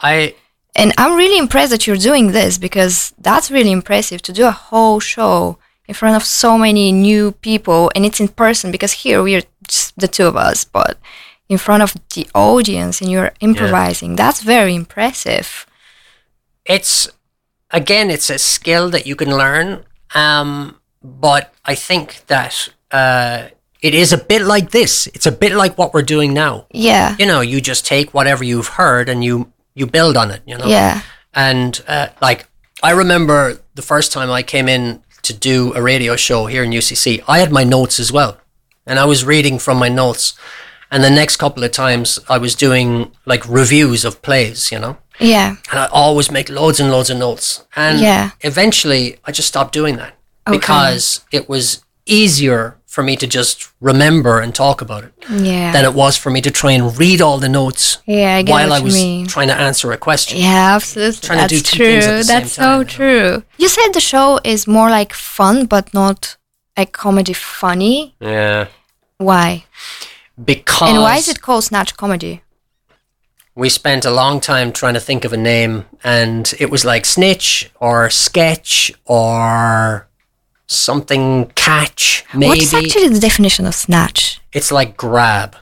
[0.00, 0.34] I
[0.74, 4.50] and I'm really impressed that you're doing this because that's really impressive to do a
[4.50, 9.22] whole show in front of so many new people, and it's in person because here
[9.22, 10.98] we are just the two of us, but
[11.48, 14.16] in front of the audience and you're improvising.
[14.16, 15.66] That's very impressive.
[16.64, 17.08] it's
[17.72, 23.48] again it's a skill that you can learn um but i think that uh
[23.82, 27.16] it is a bit like this it's a bit like what we're doing now Yeah.
[27.18, 30.58] you know you just take whatever you've heard and you you build on it you
[30.58, 31.00] know Yeah.
[31.34, 32.46] and uh, like
[32.82, 36.70] i remember the first time i came in to do a radio show here in
[36.70, 38.38] UCC, I had my notes as well.
[38.86, 40.32] And I was reading from my notes.
[40.90, 44.96] And the next couple of times I was doing like reviews of plays, you know?
[45.20, 45.56] Yeah.
[45.70, 47.64] And I always make loads and loads of notes.
[47.76, 48.30] And Yeah.
[48.40, 50.14] eventually I just stopped doing that
[50.48, 50.56] Okay.
[50.58, 55.70] because it was easier for me to just remember and talk about it Yeah.
[55.72, 58.72] than it was for me to try and read all the notes yeah, I while
[58.72, 59.26] I was mean.
[59.28, 60.38] trying to answer a question.
[60.38, 61.20] Yeah, absolutely.
[61.28, 62.16] Trying to That's do two things at true.
[62.18, 62.84] the same That's time, so you know?
[62.84, 63.42] true.
[63.58, 66.36] You said the show is more like fun, but not
[66.76, 68.14] like comedy funny.
[68.20, 68.66] Yeah.
[69.18, 69.64] Why?
[70.42, 72.42] Because And why is it called Snatch Comedy?
[73.60, 77.04] We spent a long time trying to think of a name and it was like
[77.04, 80.08] snitch or sketch or
[80.66, 84.40] something catch maybe What is actually the definition of snatch?
[84.54, 85.56] it's like grab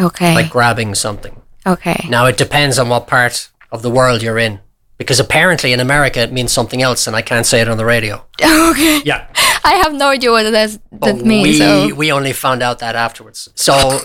[0.00, 0.32] Okay.
[0.34, 2.06] like grabbing something okay.
[2.08, 4.60] now it depends on what part of the world you're in
[4.96, 7.84] because apparently in america it means something else and i can't say it on the
[7.84, 8.24] radio
[8.70, 9.00] Okay.
[9.04, 9.26] yeah
[9.62, 11.48] I have no idea what that, oh, but means.
[11.48, 11.94] we, so.
[11.94, 13.72] we only found out that afterwards so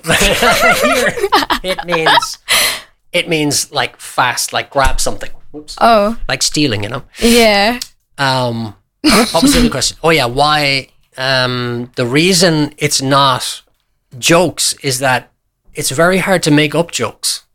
[0.83, 1.13] here
[1.63, 2.39] it means
[3.15, 5.77] it means like fast like grab something Whoops.
[5.79, 7.79] Oh, like stealing you know yeah.
[8.17, 9.97] Um, what was the other question?
[10.03, 10.89] Oh yeah, why?
[11.17, 13.61] Um, the reason it's not
[14.17, 15.31] jokes is that
[15.73, 17.45] it's very hard to make up jokes.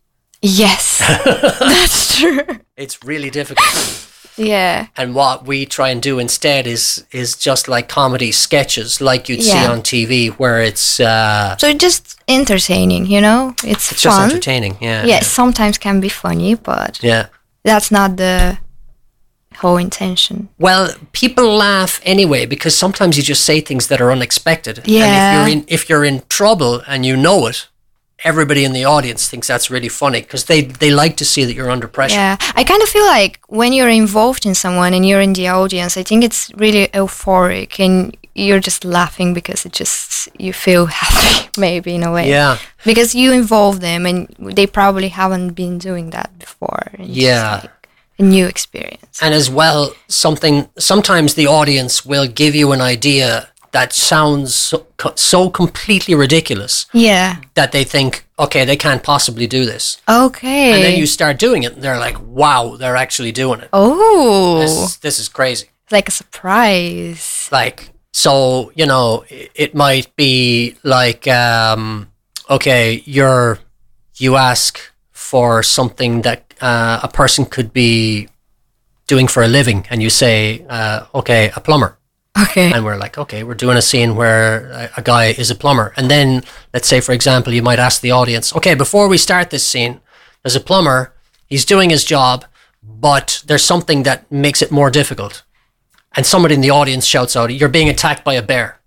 [0.42, 0.98] Yes.
[1.61, 2.61] That's true.
[2.76, 4.09] It's really difficult.
[4.41, 4.86] Yeah.
[4.97, 9.43] and what we try and do instead is is just like comedy sketches, like you'd
[9.43, 13.55] see on TV, where it's uh, So just entertaining, you know?
[13.64, 14.76] It's, it's just entertaining.
[14.80, 15.05] Yeah.
[15.07, 15.20] Yeah.
[15.22, 17.26] sometimes can be funny, but Yeah.
[17.64, 18.59] that's not the
[19.57, 20.49] whole intention.
[20.59, 24.78] Well, people laugh anyway because sometimes you just say things that are unexpected.
[24.78, 25.03] And Yeah.
[25.07, 27.68] if you're in if you're in trouble and you know it,
[28.24, 31.54] everybody in the audience thinks that's really funny because they they like to see that
[31.54, 32.16] you're under pressure.
[32.16, 35.48] Yeah, I kind of feel like when you're involved in someone and you're in the
[35.48, 40.86] audience, I think it's really euphoric and you're just laughing because it just you feel
[41.02, 42.28] happy maybe in a way.
[42.28, 42.58] Yeah.
[42.84, 46.92] Because you involve them and they probably haven't been doing that before.
[46.98, 47.60] Yeah.
[47.62, 47.70] like
[48.18, 49.18] a new experience.
[49.22, 54.86] And as well, something sometimes the audience will give you an idea that sounds so,
[55.14, 57.36] so completely ridiculous Yeah.
[57.54, 60.00] that they think, okay, they can't possibly do this.
[60.08, 60.72] Okay.
[60.74, 63.68] And then you start doing it, and they're like, wow, they're actually doing it.
[63.72, 65.66] oh, This, this is crazy.
[65.92, 67.48] like a surprise.
[67.52, 72.08] like so you know it, it might be like um
[72.48, 73.58] okay you're
[74.16, 74.78] you ask
[75.12, 78.28] for something that uh, a person could be
[79.06, 81.96] doing for a living and you say uh, okay a plumber
[82.38, 82.72] Okay.
[82.72, 85.92] and we're like okay we're doing a scene where a, a guy is a plumber.
[85.96, 89.50] And then let's say for example you might ask the audience okay before we start
[89.50, 90.00] this scene
[90.42, 91.12] there's a plumber
[91.46, 92.44] he's doing his job
[92.82, 95.42] but there's something that makes it more difficult.
[96.16, 98.80] And somebody in the audience shouts out you're being attacked by a bear.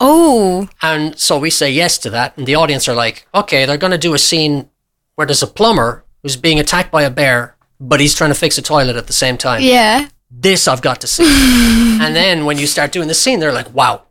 [0.00, 3.78] Oh, and so we say yes to that and the audience are like okay they're
[3.78, 4.68] going to do a scene
[5.14, 8.56] where there's a plumber who's being attacked by a bear but he's trying to fix
[8.58, 9.62] a toilet at the same time.
[9.62, 10.08] Yeah.
[10.40, 11.24] This I've got to see.
[12.02, 14.02] and then when you start doing the scene, they're like, wow,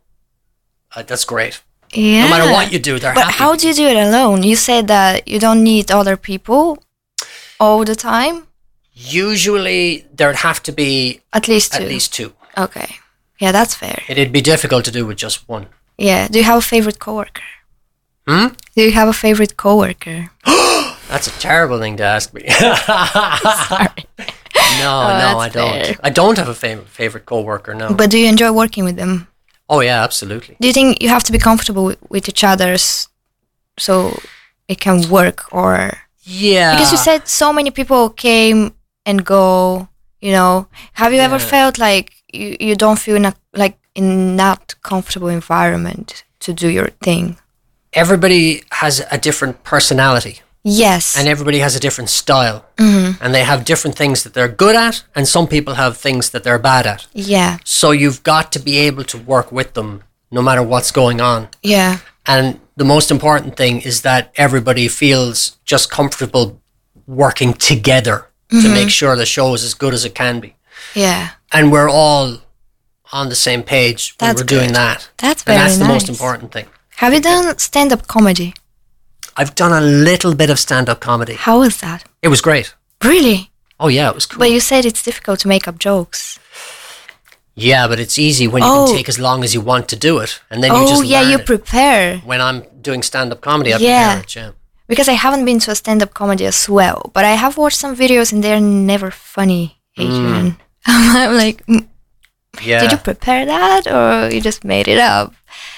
[0.94, 1.62] uh, that's great.
[1.92, 2.24] Yeah.
[2.24, 3.26] No matter what you do, they're happy.
[3.26, 3.38] But happy.
[3.44, 4.42] how do you do it alone?
[4.42, 6.82] You said that you don't need other people
[7.60, 8.46] all the time.
[8.92, 11.82] Usually, there'd have to be At least two.
[11.82, 12.32] at least two.
[12.56, 12.96] Okay.
[13.40, 14.02] Yeah, that's fair.
[14.08, 15.66] It'd be difficult to do with just one.
[15.98, 16.28] Yeah.
[16.28, 17.42] Do you have a favorite coworker?
[18.26, 18.48] Hmm?
[18.74, 20.30] Do you have a favorite coworker?
[21.08, 22.42] That's a terrible thing to ask me.
[22.48, 23.88] Sorry.
[24.80, 25.84] no, Oh, no, I don't.
[25.84, 25.96] fair.
[26.02, 27.74] I don't have a favorite favorite coworker.
[27.74, 27.92] No.
[27.94, 29.28] But do you enjoy working with them?
[29.70, 30.56] oh yeah, absolutely.
[30.60, 33.08] Do you think you have to be comfortable with, with each other's
[33.78, 34.18] so
[34.68, 35.92] it can work or
[36.22, 36.74] Yeah.
[36.74, 38.72] because you said so many people came
[39.06, 39.88] and go,
[40.20, 40.66] you know.
[40.94, 45.28] Have you ever felt like you, you don't feel in a, like in that comfortable
[45.28, 47.36] environment to do your thing?
[47.96, 50.40] everybody has a different personality.
[50.66, 51.16] Yes.
[51.18, 53.18] and everybody has a different style Mhm.
[53.20, 56.42] and they have different things that they're good at and some people have things that
[56.42, 57.58] they're bad at yeah.
[57.64, 61.48] so you've got to be able to work with them no matter what's going on
[61.62, 61.98] Yeah.
[62.26, 66.58] and the most important thing is that everybody feels just comfortable
[67.06, 70.54] working together to make sure the show is as good as it can be
[70.94, 71.30] Yeah.
[71.52, 72.38] and we're all
[73.12, 76.52] on the same page when we're doing that That's and very that's the most important
[76.52, 78.54] thing Have you done stand up comedy?
[79.36, 82.04] I've done a little bit of stand-up comedy How was that?
[82.22, 83.50] it was great Really?
[83.80, 86.38] oh yeah it was cool But you said it's difficult to make up jokes.
[87.56, 88.86] Yeah, but it's easy when you Oh.
[88.86, 91.04] can take as long as you want to do it, and then you oh just
[91.04, 91.46] yeah, you it.
[91.46, 92.18] prepare.
[92.24, 94.14] when I'm doing stand-up comedy, I Yeah.
[94.20, 94.36] prepare it.
[94.36, 94.50] Yeah.
[94.88, 97.78] Because I haven't been to a stand up comedy as well, but I have watched
[97.78, 100.02] some videos and they're never funny, Mm.
[100.04, 100.56] Adrian.
[100.86, 101.86] I'm like, "Mm,
[102.62, 102.80] Yeah.
[102.82, 105.32] Did you prepare that or you just made it up?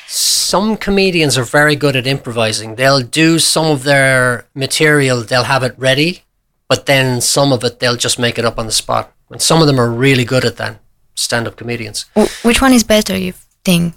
[0.09, 2.77] Some comedians are very good at improvising.
[2.77, 6.23] They'll do some of their material, they'll have it ready,
[6.69, 9.13] but then some of it they'll just make it up on the spot.
[9.31, 10.79] And some of them are really good at that,
[11.17, 12.05] stand up comedians.
[12.43, 13.95] Which one is better, you think?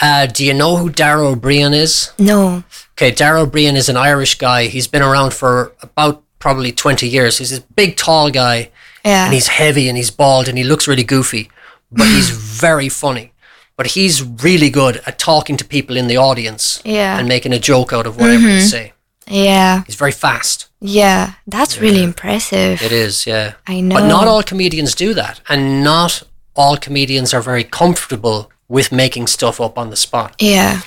[0.00, 2.10] Uh, do you know who Dara Ó Briain is?
[2.18, 2.64] No.
[2.92, 4.66] Okay, Dara Ó Briain is an Irish guy.
[4.66, 7.38] He's been around for about probably 20 years.
[7.38, 8.70] He's this big, tall guy,
[9.04, 9.26] Yeah.
[9.26, 11.50] and he's heavy and he's bald and he looks really goofy,
[11.92, 13.32] but he's very funny.
[13.76, 17.18] But he's really good at talking to people in the audience Yeah.
[17.18, 18.66] and making a joke out of whatever you mm-hmm.
[18.66, 18.92] say.
[19.26, 19.82] yeah.
[19.86, 20.68] He's very fast.
[20.80, 21.32] Yeah.
[21.46, 22.82] That's really impressive.
[22.82, 23.54] It is, yeah.
[23.66, 23.96] I know.
[23.96, 26.22] But not all comedians do that, and not
[26.54, 30.36] all comedians are very comfortable with making stuff up on the spot.
[30.40, 30.82] Yeah.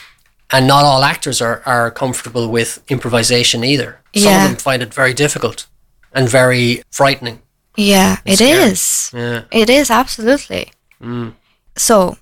[0.49, 3.99] And not all actors are, are comfortable with improvisation either.
[4.15, 4.43] Some Yeah.
[4.45, 5.67] of them find it very difficult
[6.13, 7.41] and very frightening.
[7.75, 8.17] Yeah.
[8.25, 8.71] It scary.
[8.71, 9.11] is.
[9.13, 9.41] Yeah.
[9.51, 10.71] It is absolutely.
[11.01, 11.33] Mm.
[11.75, 12.17] So,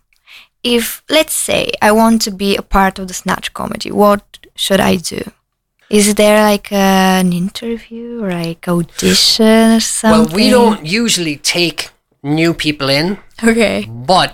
[0.66, 4.24] if let's say I want to be a part of the Snatch comedy, what
[4.56, 5.22] should I do?
[5.90, 10.26] Is there like an interview or like audition or something?
[10.28, 11.90] Well, we don't usually take
[12.24, 13.86] new people in, Okay.
[13.88, 14.30] but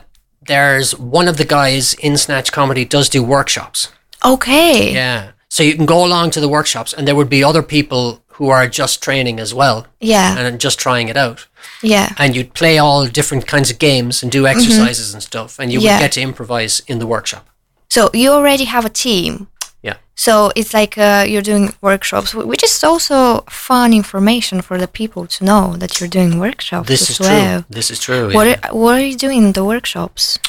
[0.47, 3.89] there's one of the guys in Snatch Comedy does do workshops.
[4.23, 4.93] Okay.
[4.93, 5.32] Yeah.
[5.49, 8.49] So you can go along to the workshops, and there would be other people who
[8.49, 10.35] are just training as well Yeah.
[10.39, 11.45] and just trying it out.
[11.83, 12.07] Yeah.
[12.17, 15.77] And you'd play all different kinds of games and do exercises and stuff, and you
[15.77, 15.85] Mm-hmm.
[15.85, 15.97] Yeah.
[15.97, 17.43] would get to improvise in the workshop.
[17.89, 19.47] So you already have a team.
[19.83, 19.97] Yeah.
[20.15, 25.27] So it's like uh, you're doing workshops, which is also fun information for the people
[25.27, 27.61] to know that you're doing workshops This is well.
[27.61, 27.65] true.
[27.77, 28.33] This is true.
[28.33, 28.59] What yeah.
[28.63, 30.39] are, what are you doing in the workshops?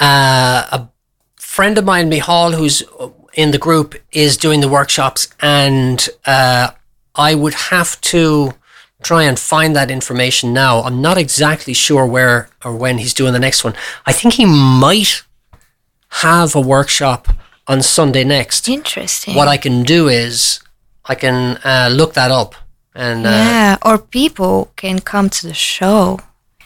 [0.00, 0.88] Uh, a
[1.36, 2.82] friend of mine, Mihal, who's
[3.34, 6.70] in the group, is doing the workshops, and uh,
[7.14, 8.52] I would have to
[9.02, 10.82] try and find that information now.
[10.82, 13.74] I'm not exactly sure where or when he's doing the next one.
[14.06, 15.22] I think he might
[16.08, 17.28] have a workshop
[17.66, 18.68] on Sunday next.
[18.68, 19.34] Interesting.
[19.34, 20.60] What I can do is
[21.04, 22.54] I can uh, look that up,
[22.94, 26.18] and uh, yeah, or people can come to the show.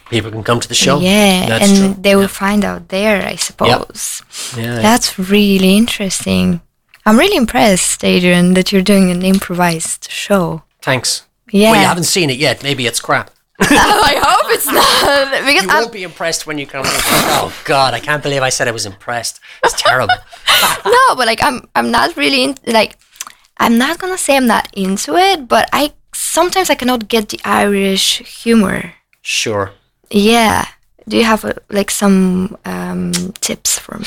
[0.09, 0.99] people can come to the show.
[0.99, 2.01] Yeah, That's and true.
[2.03, 4.21] they will find out there, I suppose.
[4.57, 4.79] Yeah.
[4.81, 6.61] That's really interesting.
[7.05, 10.63] I'm really impressed, Adrian, that you're doing an improvised show.
[10.81, 11.25] Thanks.
[11.51, 11.71] Yeah.
[11.71, 12.63] Well, you haven't seen it yet.
[12.63, 13.29] Maybe it's crap.
[13.59, 16.83] I hope it's not because You I'm, won't be impressed when you come.
[16.85, 19.39] oh God, I can't believe I said I was impressed.
[19.63, 20.15] It's terrible.
[20.85, 22.97] no, but like I'm I'm not really in, like
[23.57, 27.39] I'm not gonna say I'm not into it, but I sometimes I cannot get the
[27.45, 28.93] Irish humor.
[29.21, 29.71] Sure.
[30.09, 30.65] Yeah.
[31.07, 34.05] Do you have uh, like some um, tips for me?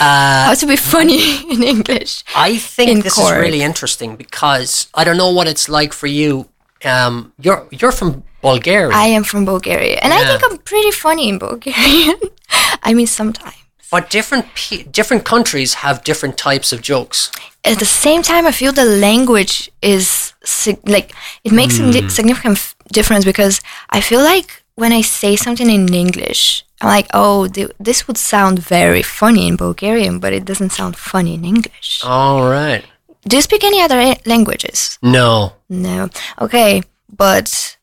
[0.00, 1.22] Uh, How to be funny
[1.54, 2.22] in English?
[2.36, 3.34] I think In this court.
[3.36, 6.48] is really interesting because I don't know what it's like for you.
[6.84, 11.28] Um, you're you're from Bulgaria, I am from Bulgaria, and I think I'm pretty funny
[11.28, 12.18] in Bulgarian.
[12.88, 13.56] I mean, sometimes.
[13.90, 17.18] but different pe- different countries have different types of jokes.
[17.64, 19.54] At the same time, I feel the language
[19.94, 21.08] is sig- like
[21.46, 23.54] it makes a significant f- difference because
[23.90, 24.48] I feel like
[24.82, 26.42] when I say something in English,
[26.82, 31.34] like, oh, th- this would sound very funny in Bulgarian, but it doesn't sound funny
[31.34, 32.02] in English.
[32.04, 32.84] All right.
[33.26, 34.98] Do you speak any other a- languages?
[35.02, 35.52] No.
[35.68, 36.08] No.
[36.40, 36.82] Okay,
[37.14, 37.76] but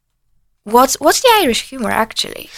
[0.63, 2.49] what's what's the Irish humor actually?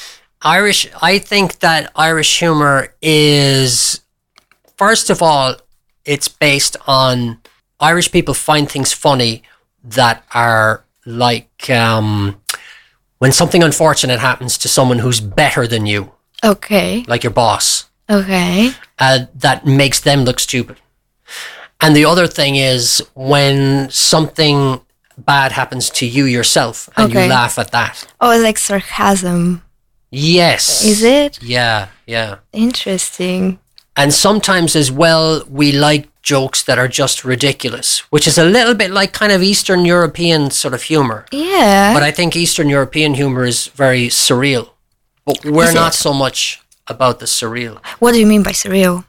[0.43, 4.01] Irish, I think that Irish humor is,
[4.77, 5.55] first of all,
[6.05, 7.39] it's based on
[7.79, 9.41] Irish people find things funny
[9.83, 12.39] that are like um,
[13.17, 16.11] when something unfortunate happens to someone who's better than you,
[16.43, 17.03] Okay.
[17.07, 18.71] like your boss, Okay.
[18.99, 20.77] uh, that makes them look stupid.
[21.81, 24.81] And the other thing is when something
[25.17, 27.23] bad happens to you yourself and Okay.
[27.23, 28.05] you laugh at that.
[28.21, 29.61] Oh, it's like sarcasm.
[30.11, 30.83] Yes.
[30.85, 31.39] Is it?
[31.41, 32.35] Yeah, yeah.
[32.53, 33.59] Interesting.
[33.95, 38.75] And sometimes as well, we like jokes that are just ridiculous, which is a little
[38.75, 41.25] bit like kind of Eastern European sort of humor.
[41.31, 41.93] Yeah.
[41.93, 44.69] But I think Eastern European humor is very surreal.
[45.27, 47.77] But we're not so much about the surreal.
[47.99, 49.03] what do you mean by surreal?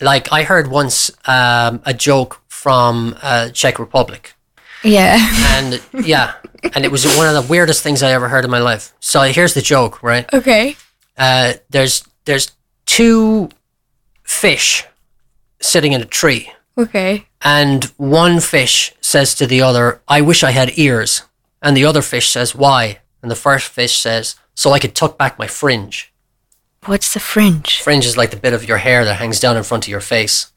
[0.00, 4.34] Like I heard once um, a joke from uh, Czech Republic,
[4.82, 5.16] Yeah.
[5.56, 6.34] and yeah,
[6.74, 8.92] and it was one of the weirdest things I ever heard in my life.
[9.00, 10.26] So here's the joke, right?
[10.34, 10.76] okay.
[11.16, 12.50] Uh, there's there's
[12.86, 13.48] two
[14.24, 14.84] fish
[15.60, 16.52] sitting in a tree.
[16.76, 17.26] Okay.
[17.42, 21.22] And one fish says to the other, I wish I had ears.
[21.60, 22.98] And the other fish says, Why?
[23.20, 26.12] And the first fish says, So I could tuck back my fringe.
[26.86, 27.82] What's the fringe?
[27.82, 30.00] Fringe is like the bit of your hair that hangs down in front of your
[30.00, 30.52] face.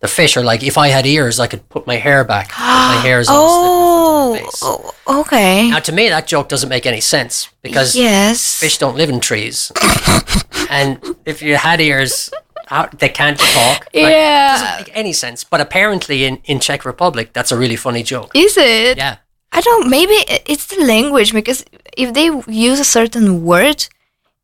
[0.00, 2.50] The fish are like if I had ears, I could put my hair back.
[2.50, 5.70] my hair's on Oh, oh, okay.
[5.70, 8.60] Now, to me, that joke doesn't make any sense because yes.
[8.60, 9.72] fish don't live in trees,
[10.68, 12.28] and if you had ears,
[12.98, 13.80] they can't talk.
[13.80, 14.52] Like, it Yeah.
[14.58, 15.44] doesn't make any sense.
[15.44, 18.32] But apparently, in in Czech Republic, that's a really funny joke.
[18.34, 18.98] Is it?
[18.98, 19.16] Yeah.
[19.52, 19.88] I don't.
[19.88, 21.64] Maybe it's the language because
[21.96, 22.26] if they
[22.70, 23.78] use a certain word,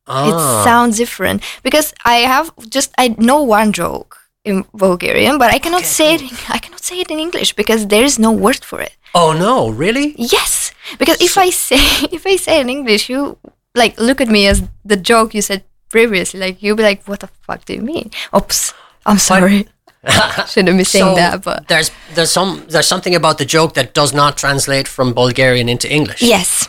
[0.07, 0.63] it Ah.
[0.63, 1.41] sounds different.
[1.63, 6.07] Because I have just I know one joke in Bulgarian, but I cannot Okay, say
[6.15, 6.21] it.
[6.21, 8.93] In, I cannot say it in English because there is no word for it.
[9.15, 9.69] Oh no!
[9.69, 10.07] Really?
[10.17, 11.79] Yes, because if I say
[12.17, 13.37] if I say in English, you
[13.75, 16.39] like look at me as the joke you said previously.
[16.45, 18.73] Like you'll be like, "What the fuck do you mean?" Oops,
[19.05, 19.67] I'm sorry.
[20.51, 23.93] Shouldn't be saying So that, but there's there's some there's something about the joke that
[23.93, 26.21] does not translate from Bulgarian into English.
[26.21, 26.67] yes,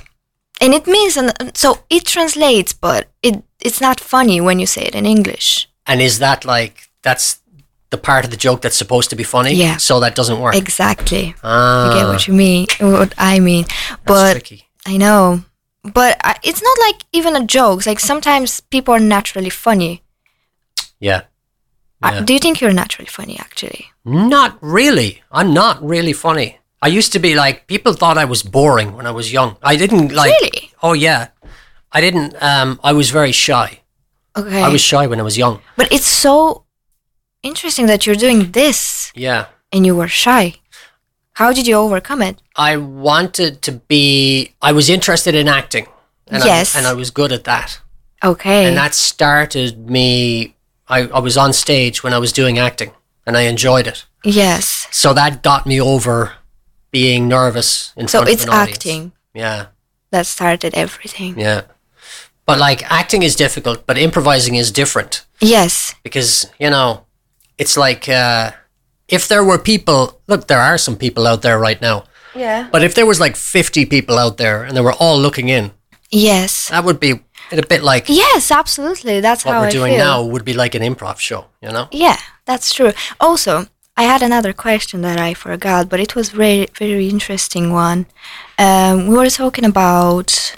[0.64, 4.82] and it means and so it translates, but it it's not funny when you say
[4.82, 5.68] it in English.
[5.86, 7.40] And is that like that's
[7.90, 9.54] the part of the joke that's supposed to be funny?
[9.54, 9.76] Yeah.
[9.76, 10.54] So that doesn't work.
[10.56, 13.64] Exactly, ah, you get what you mean, what I mean.
[13.88, 14.64] that's but tricky.
[14.86, 15.44] I know,
[15.82, 17.86] but I, it's not like even a joke.
[17.86, 20.02] Like sometimes people are naturally funny.
[20.98, 21.22] Yeah.
[22.02, 22.20] Yeah.
[22.20, 23.38] do you think you're naturally funny?
[23.38, 23.86] Actually.
[24.04, 25.22] Not really.
[25.30, 26.58] I'm not really funny.
[26.84, 29.56] I used to be like people thought I was boring when I was young.
[29.72, 30.32] I didn't like.
[30.40, 30.58] Really?
[30.82, 31.28] Oh yeah.
[31.96, 32.32] I didn't.
[32.50, 33.68] Um, I was very shy.
[34.36, 34.62] Okay.
[34.62, 35.60] I was shy when I was young.
[35.76, 36.64] But it's so
[37.42, 39.46] interesting that you're doing this Yeah.
[39.72, 40.54] and you were shy.
[41.40, 42.36] How did you overcome it?
[42.70, 44.54] I wanted to be.
[44.60, 45.86] I was interested in acting.
[46.28, 46.74] And Yes.
[46.74, 47.80] I, and I was good at that.
[48.24, 48.66] Okay.
[48.66, 50.54] and that started me
[50.88, 52.90] I, I was on stage when i was doing acting
[53.26, 54.88] and i enjoyed it yes.
[54.90, 56.32] so that got me over
[56.98, 58.76] being nervous in So front it's of an audience.
[58.78, 59.02] acting
[59.34, 59.60] yeah
[60.14, 61.32] that started everything.
[61.46, 61.60] yeah
[62.46, 65.94] but like acting is difficult but improvising is different Yes.
[66.06, 66.30] because
[66.62, 66.88] you know
[67.58, 68.50] it's like uh,
[69.16, 71.96] if there were people look there are some people out there right now
[72.44, 72.68] Yeah.
[72.72, 75.70] but if there was like 50 people out there and they were all looking in
[76.10, 76.68] Yes.
[76.70, 77.10] that would be
[77.52, 79.20] a bit like Yes, absolutely.
[79.20, 80.04] That's what how we're I doing feel.
[80.06, 82.92] now would be like an improv show you know Yeah, that's true.
[83.18, 83.66] Also,
[83.96, 88.06] I had another question that I forgot, but it was very, very interesting one.
[88.58, 90.56] Um, we were talking about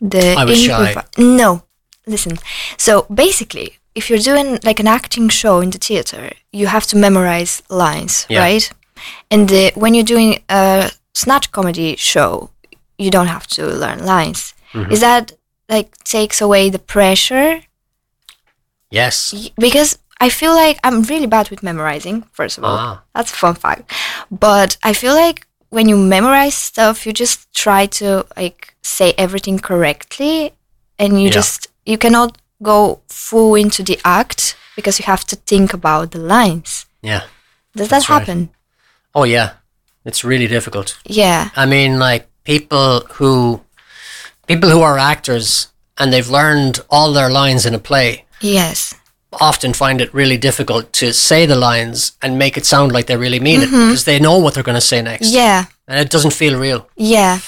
[0.00, 0.34] the.
[0.38, 0.94] I was shy.
[1.18, 1.62] No,
[2.06, 2.38] listen.
[2.78, 6.96] So basically, if you're doing like an acting show in the theater, you have to
[6.96, 8.40] memorize lines, Yeah.
[8.40, 8.70] right?
[9.30, 12.50] And the, when you're doing a snatch comedy show,
[12.96, 14.54] you don't have to learn lines.
[14.72, 14.92] Mm-hmm.
[14.92, 15.32] Is that
[15.68, 17.60] like takes away the pressure
[18.90, 22.78] yes because I feel like I'm really bad with memorizing, first of all.
[22.78, 23.02] Ah.
[23.14, 23.92] That's a fun fact.
[24.30, 29.58] But I feel like when you memorize stuff, you just try to like say everything
[29.58, 30.52] correctly
[30.98, 31.34] and you Yeah.
[31.34, 36.18] just you cannot go full into the act because you have to think about the
[36.18, 36.86] lines.
[37.02, 37.22] yeah
[37.76, 38.18] Does that That's right.
[38.20, 38.48] happen?
[39.14, 39.48] Oh yeah,
[40.04, 40.96] it's really difficult.
[41.04, 41.50] Yeah.
[41.56, 43.60] I mean, like people who
[44.46, 48.94] people who are actors and they've learned all their lines in a play Yes.
[49.40, 53.16] Often find it really difficult to say the lines and make it sound like they
[53.16, 53.88] really mean it mm-hmm.
[53.88, 55.32] because they know what they're going to say next.
[55.32, 55.66] Yeah.
[55.86, 56.88] And it doesn't feel real.
[56.96, 57.38] Yeah.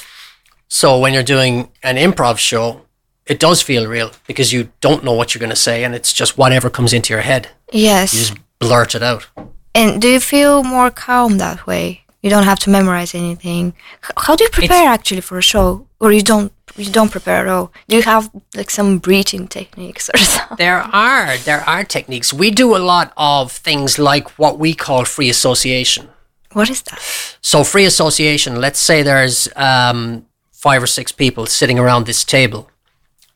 [0.68, 2.82] So when you're doing an improv show,
[3.26, 6.12] it does feel real because you don't know what you're going to say and it's
[6.12, 7.48] just whatever comes into your head.
[7.72, 8.14] Yes.
[8.14, 9.26] You just blurt it out.
[9.74, 12.04] And do you feel more calm that way?
[12.22, 13.74] You don't have to memorize anything.
[14.16, 16.52] How do you prepare actually for a show, or you don't?
[16.76, 17.72] You don't prepare at all.
[17.88, 20.56] Do you have like some breathing techniques or something?
[20.56, 22.32] There are there are techniques.
[22.32, 26.08] We do a lot of things like what we call free association.
[26.52, 27.00] What is that?
[27.40, 28.60] So free association.
[28.60, 32.68] Let's say there's um, five or six people sitting around this table,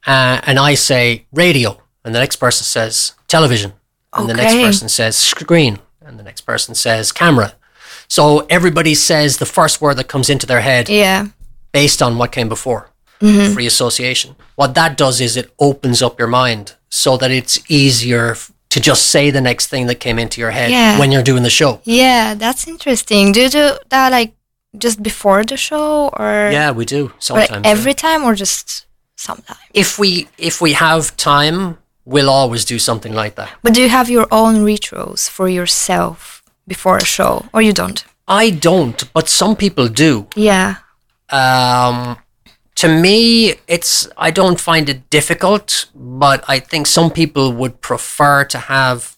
[0.09, 3.75] uh, and I say radio, and the next person says television,
[4.13, 7.55] and the next person says screen, and the next person says camera.
[8.17, 11.29] So everybody says the first word that comes into their head Yeah.
[11.73, 12.83] based on what came before.
[13.23, 13.55] Mm-hmm.
[13.55, 14.37] Free association.
[14.55, 18.37] What that does is it opens up your mind so that it's easier
[18.75, 20.99] to just say the next thing that came into your head Yeah.
[20.99, 21.81] when you're doing the show.
[21.85, 23.33] Yeah, that's interesting.
[23.33, 24.33] Do you do that like
[24.77, 27.51] just before the show, or Yeah, we do sometimes.
[27.51, 27.71] like yeah.
[27.71, 28.87] every time, or just
[29.17, 29.61] sometimes?
[29.73, 33.49] if we if we have time, we'll always do something like that.
[33.63, 38.05] But do you have your own rituals for yourself before a show, or you don't?
[38.29, 40.27] I don't, but some people do.
[40.37, 40.77] Yeah.
[41.31, 42.17] Um,
[42.77, 48.45] to me, it's I don't find it difficult, but I think some people would prefer
[48.45, 49.17] to have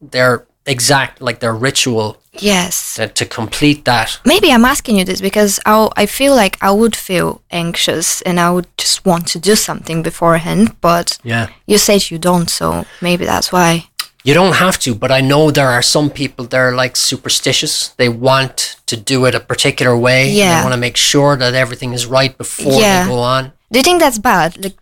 [0.00, 2.94] their exact like their ritual Yes.
[2.94, 4.20] to, to complete that.
[4.24, 8.38] Maybe I'm asking you this because I I feel like I would feel anxious and
[8.38, 11.48] I would just want to do something beforehand, but Yeah.
[11.66, 13.88] you said you don't, so maybe that's why.
[14.28, 17.88] You don't have to, but I know there are some people that are like superstitious.
[17.96, 20.30] They want to do it a particular way.
[20.30, 20.58] Yeah.
[20.58, 23.04] They want to make sure that everything is right before Yeah.
[23.04, 23.52] they go on.
[23.72, 24.62] Do you think that's bad?
[24.62, 24.76] Like,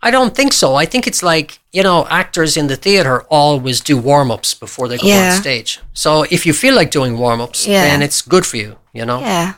[0.00, 0.74] I don't think so.
[0.74, 4.88] I think it's like, you know, actors in the theater always do warm ups before
[4.88, 5.32] they go Yeah.
[5.34, 5.80] on stage.
[5.92, 7.84] So if you feel like doing warm ups, Yeah.
[7.84, 9.20] then it's good for you, you know?
[9.20, 9.52] yeah.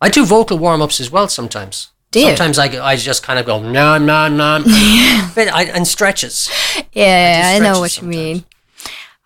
[0.00, 1.90] I do vocal warm ups as well sometimes.
[2.12, 2.20] Do?
[2.20, 4.62] Sometimes I, I just kind of go, no, no, no.
[4.66, 6.50] I, and stretches.
[6.92, 8.44] Yeah, I, do know what you mean.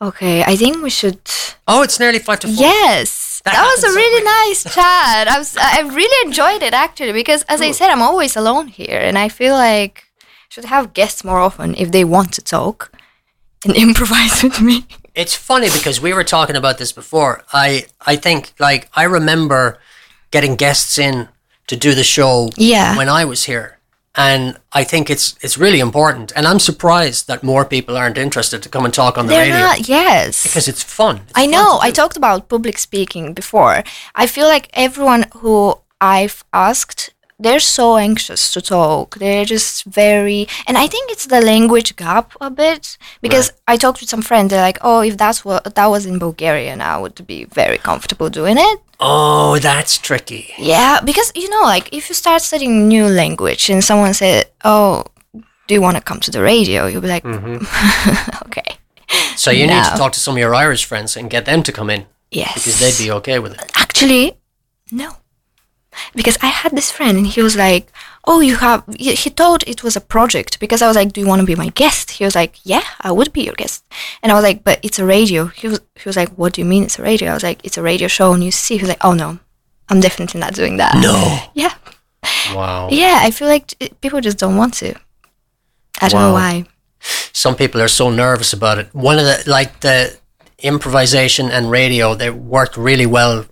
[0.00, 1.18] Okay, I think we should.
[1.66, 2.56] Oh, it's nearly five to four.
[2.56, 5.26] Yes, That that, was a really nice chat.
[5.26, 9.00] I was, I really enjoyed it actually because, as I said, I'm always alone here,
[9.00, 12.92] and I feel like I should have guests more often if they want to talk
[13.64, 14.86] and improvise with me.
[15.16, 17.42] It's funny because we were talking about this before.
[17.52, 19.80] I I think like I remember
[20.30, 21.28] getting guests in
[21.66, 22.96] to do the show Yeah.
[22.96, 23.72] when I was here.
[24.18, 26.32] And I think it's it's really important.
[26.36, 29.52] And I'm surprised that more people aren't interested to come and talk on the They're
[29.52, 29.58] radio.
[29.66, 29.88] not.
[29.88, 31.16] Yes, because it's fun.
[31.28, 31.78] It's I fun know.
[31.82, 33.82] I talked about public speaking before.
[34.14, 39.16] I feel like everyone who I've asked, they're so anxious to talk.
[39.16, 44.00] They're just very, and I think it's the language gap a bit because I talked
[44.00, 44.50] with some friends.
[44.50, 48.30] They're like, "Oh, if that's what that was in Bulgarian, I would be very comfortable
[48.30, 50.54] doing it." Oh, that's tricky.
[50.58, 55.04] Yeah, because you know, like if you start studying new language and someone said, "Oh,
[55.66, 57.60] do you want to come to the radio?" You'll be like, mm-hmm.
[58.46, 58.78] "Okay,
[59.36, 61.72] So you need to talk to some of your Irish friends and get them to
[61.72, 63.70] come in yes," because they'd be okay with it.
[63.74, 64.38] Actually,
[64.90, 65.16] no.
[66.14, 67.90] Because I had this friend and he was like,
[68.28, 68.82] Oh, you have.
[68.98, 71.54] He thought it was a project because I was like, Do you want to be
[71.54, 72.10] my guest?
[72.12, 73.84] He was like, Yeah, I would be your guest.
[74.22, 75.46] And I was like, But it's a radio.
[75.46, 77.30] He was, he was like, What do you mean it's a radio?
[77.30, 78.76] I was like, It's a radio show and you see.
[78.76, 79.38] He was like, Oh, no,
[79.88, 80.94] I'm definitely not doing that.
[80.96, 81.38] No.
[81.54, 81.74] Yeah.
[82.54, 82.88] Wow.
[82.90, 84.94] Yeah, I feel like t- people just don't want to.
[86.00, 86.64] I don't know why.
[87.32, 88.88] Some people are so nervous about it.
[88.92, 90.18] One of the like the
[90.58, 93.46] improvisation and radio, they worked really well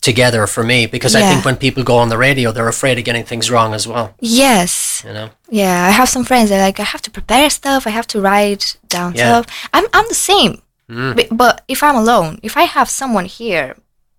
[0.00, 3.04] together for me because I think when people go on the radio, they're afraid of
[3.04, 4.14] getting things wrong as well.
[4.20, 5.02] Yes.
[5.06, 5.30] You know.
[5.50, 6.48] Yeah, I have some friends.
[6.50, 7.86] They're like, I have to prepare stuff.
[7.86, 9.42] I have to write down Yeah.
[9.42, 9.68] stuff.
[9.74, 10.62] I'm I'm the same.
[10.88, 11.16] Mm.
[11.16, 13.76] But, but if I'm alone, if I have someone here,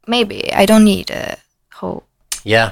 [0.08, 1.38] maybe I don't need a
[1.74, 2.04] whole
[2.44, 2.66] Yeah.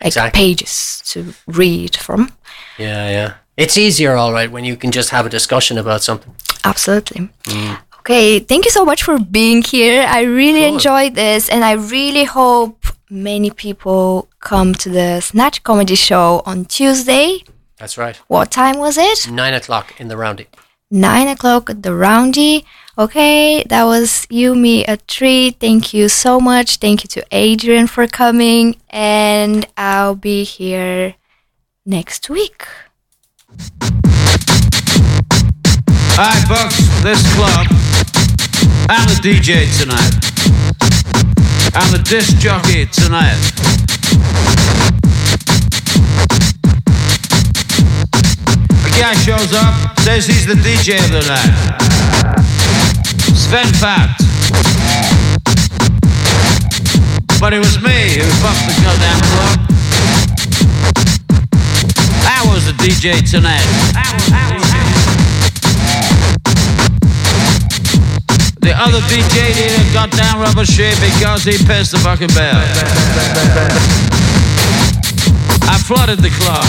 [0.00, 0.38] like Exactly.
[0.40, 2.32] pages to read from.
[2.78, 3.10] Yeah.
[3.10, 3.32] Yeah.
[3.56, 6.34] It's easier, all right, when you can just have a discussion about something.
[6.64, 7.28] Absolutely.
[7.44, 7.78] Mm.
[8.06, 10.06] Okay, thank you so much for being here.
[10.06, 10.74] I really Cool.
[10.74, 16.66] enjoyed this, and I really hope many people come to the Snatch Comedy Show on
[16.66, 17.42] Tuesday.
[17.78, 18.14] That's right.
[18.28, 19.28] What time was it?
[19.28, 20.46] Nine o'clock in the roundy.
[20.88, 22.64] nine o'clock at the roundy.
[22.96, 25.50] Okay, that was You Me at Three.
[25.50, 26.76] Thank you so much.
[26.76, 31.16] Thank you to Adrian for coming, and I'll be here
[31.84, 32.62] next week.
[36.18, 36.78] Hi, folks.
[37.02, 37.66] This club.
[38.88, 40.14] I'm the DJ tonight.
[41.74, 43.34] I'm the disc jockey tonight.
[48.86, 51.82] A guy shows up, says he's the DJ of the night.
[53.34, 54.22] Sven Fact.
[57.40, 59.58] But it was me who fucked the goddamn club.
[62.24, 63.66] I was the DJ tonight.
[63.96, 64.75] I was, I was, I was.
[68.66, 72.58] The other DJ did a goddamn rubber shit because he pissed the fucking bell.
[75.62, 76.66] I flooded the club.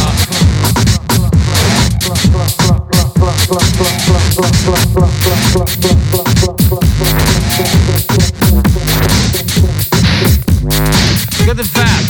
[11.47, 12.03] Good and fat.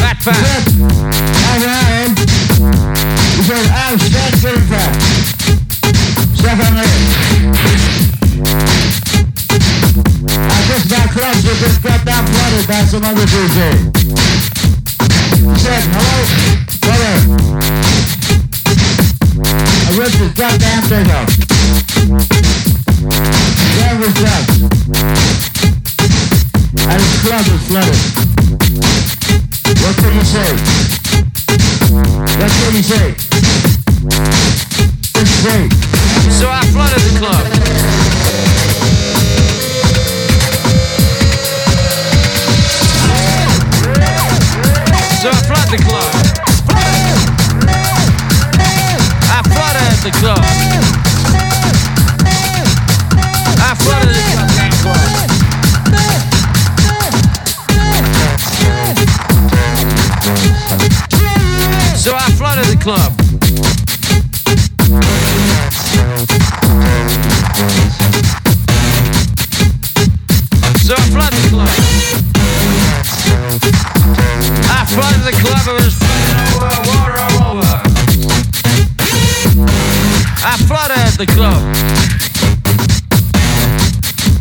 [0.00, 0.64] Fat fat.
[1.50, 2.16] I'm Ryan.
[3.36, 4.88] He says, I'm Seth Silver.
[6.38, 8.11] Stefan Lee.
[8.42, 8.50] I
[10.66, 13.86] just got clubs that just got down flooded by some other DJ.
[15.62, 16.26] Said, hello,
[16.82, 17.14] brother.
[19.86, 21.30] I ripped his goddamn thing up.
[23.78, 24.10] Damn was
[26.82, 28.00] And his club is flooded.
[29.82, 30.50] What can you say?
[32.42, 33.14] What can you say?
[35.14, 36.01] What say?
[36.30, 37.46] So I flooded the club.
[45.22, 45.32] So I
[45.70, 46.12] the club.
[49.30, 50.42] I flooded the club.
[53.58, 55.00] I flooded the club.
[61.96, 63.21] So I flooded the club.
[81.26, 81.62] The club.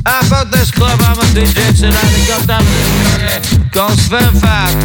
[0.04, 2.12] I bought this club, I'm a DJ tonight.
[2.18, 4.78] He got down this goes very fast.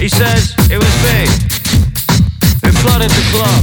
[0.00, 1.28] He says it was me
[2.64, 3.62] who flooded the club.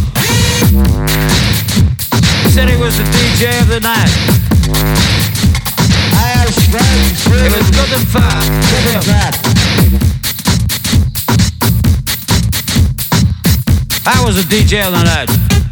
[2.45, 4.13] He said he was the DJ of the night.
[6.13, 7.25] I have strength.
[7.25, 8.49] It was good and fast.
[8.69, 9.33] Good and fat.
[14.05, 15.62] I was a DJ on the night.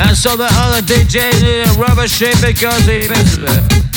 [0.00, 1.30] And so the other DJ
[1.66, 3.89] a rubber shape because he missed it.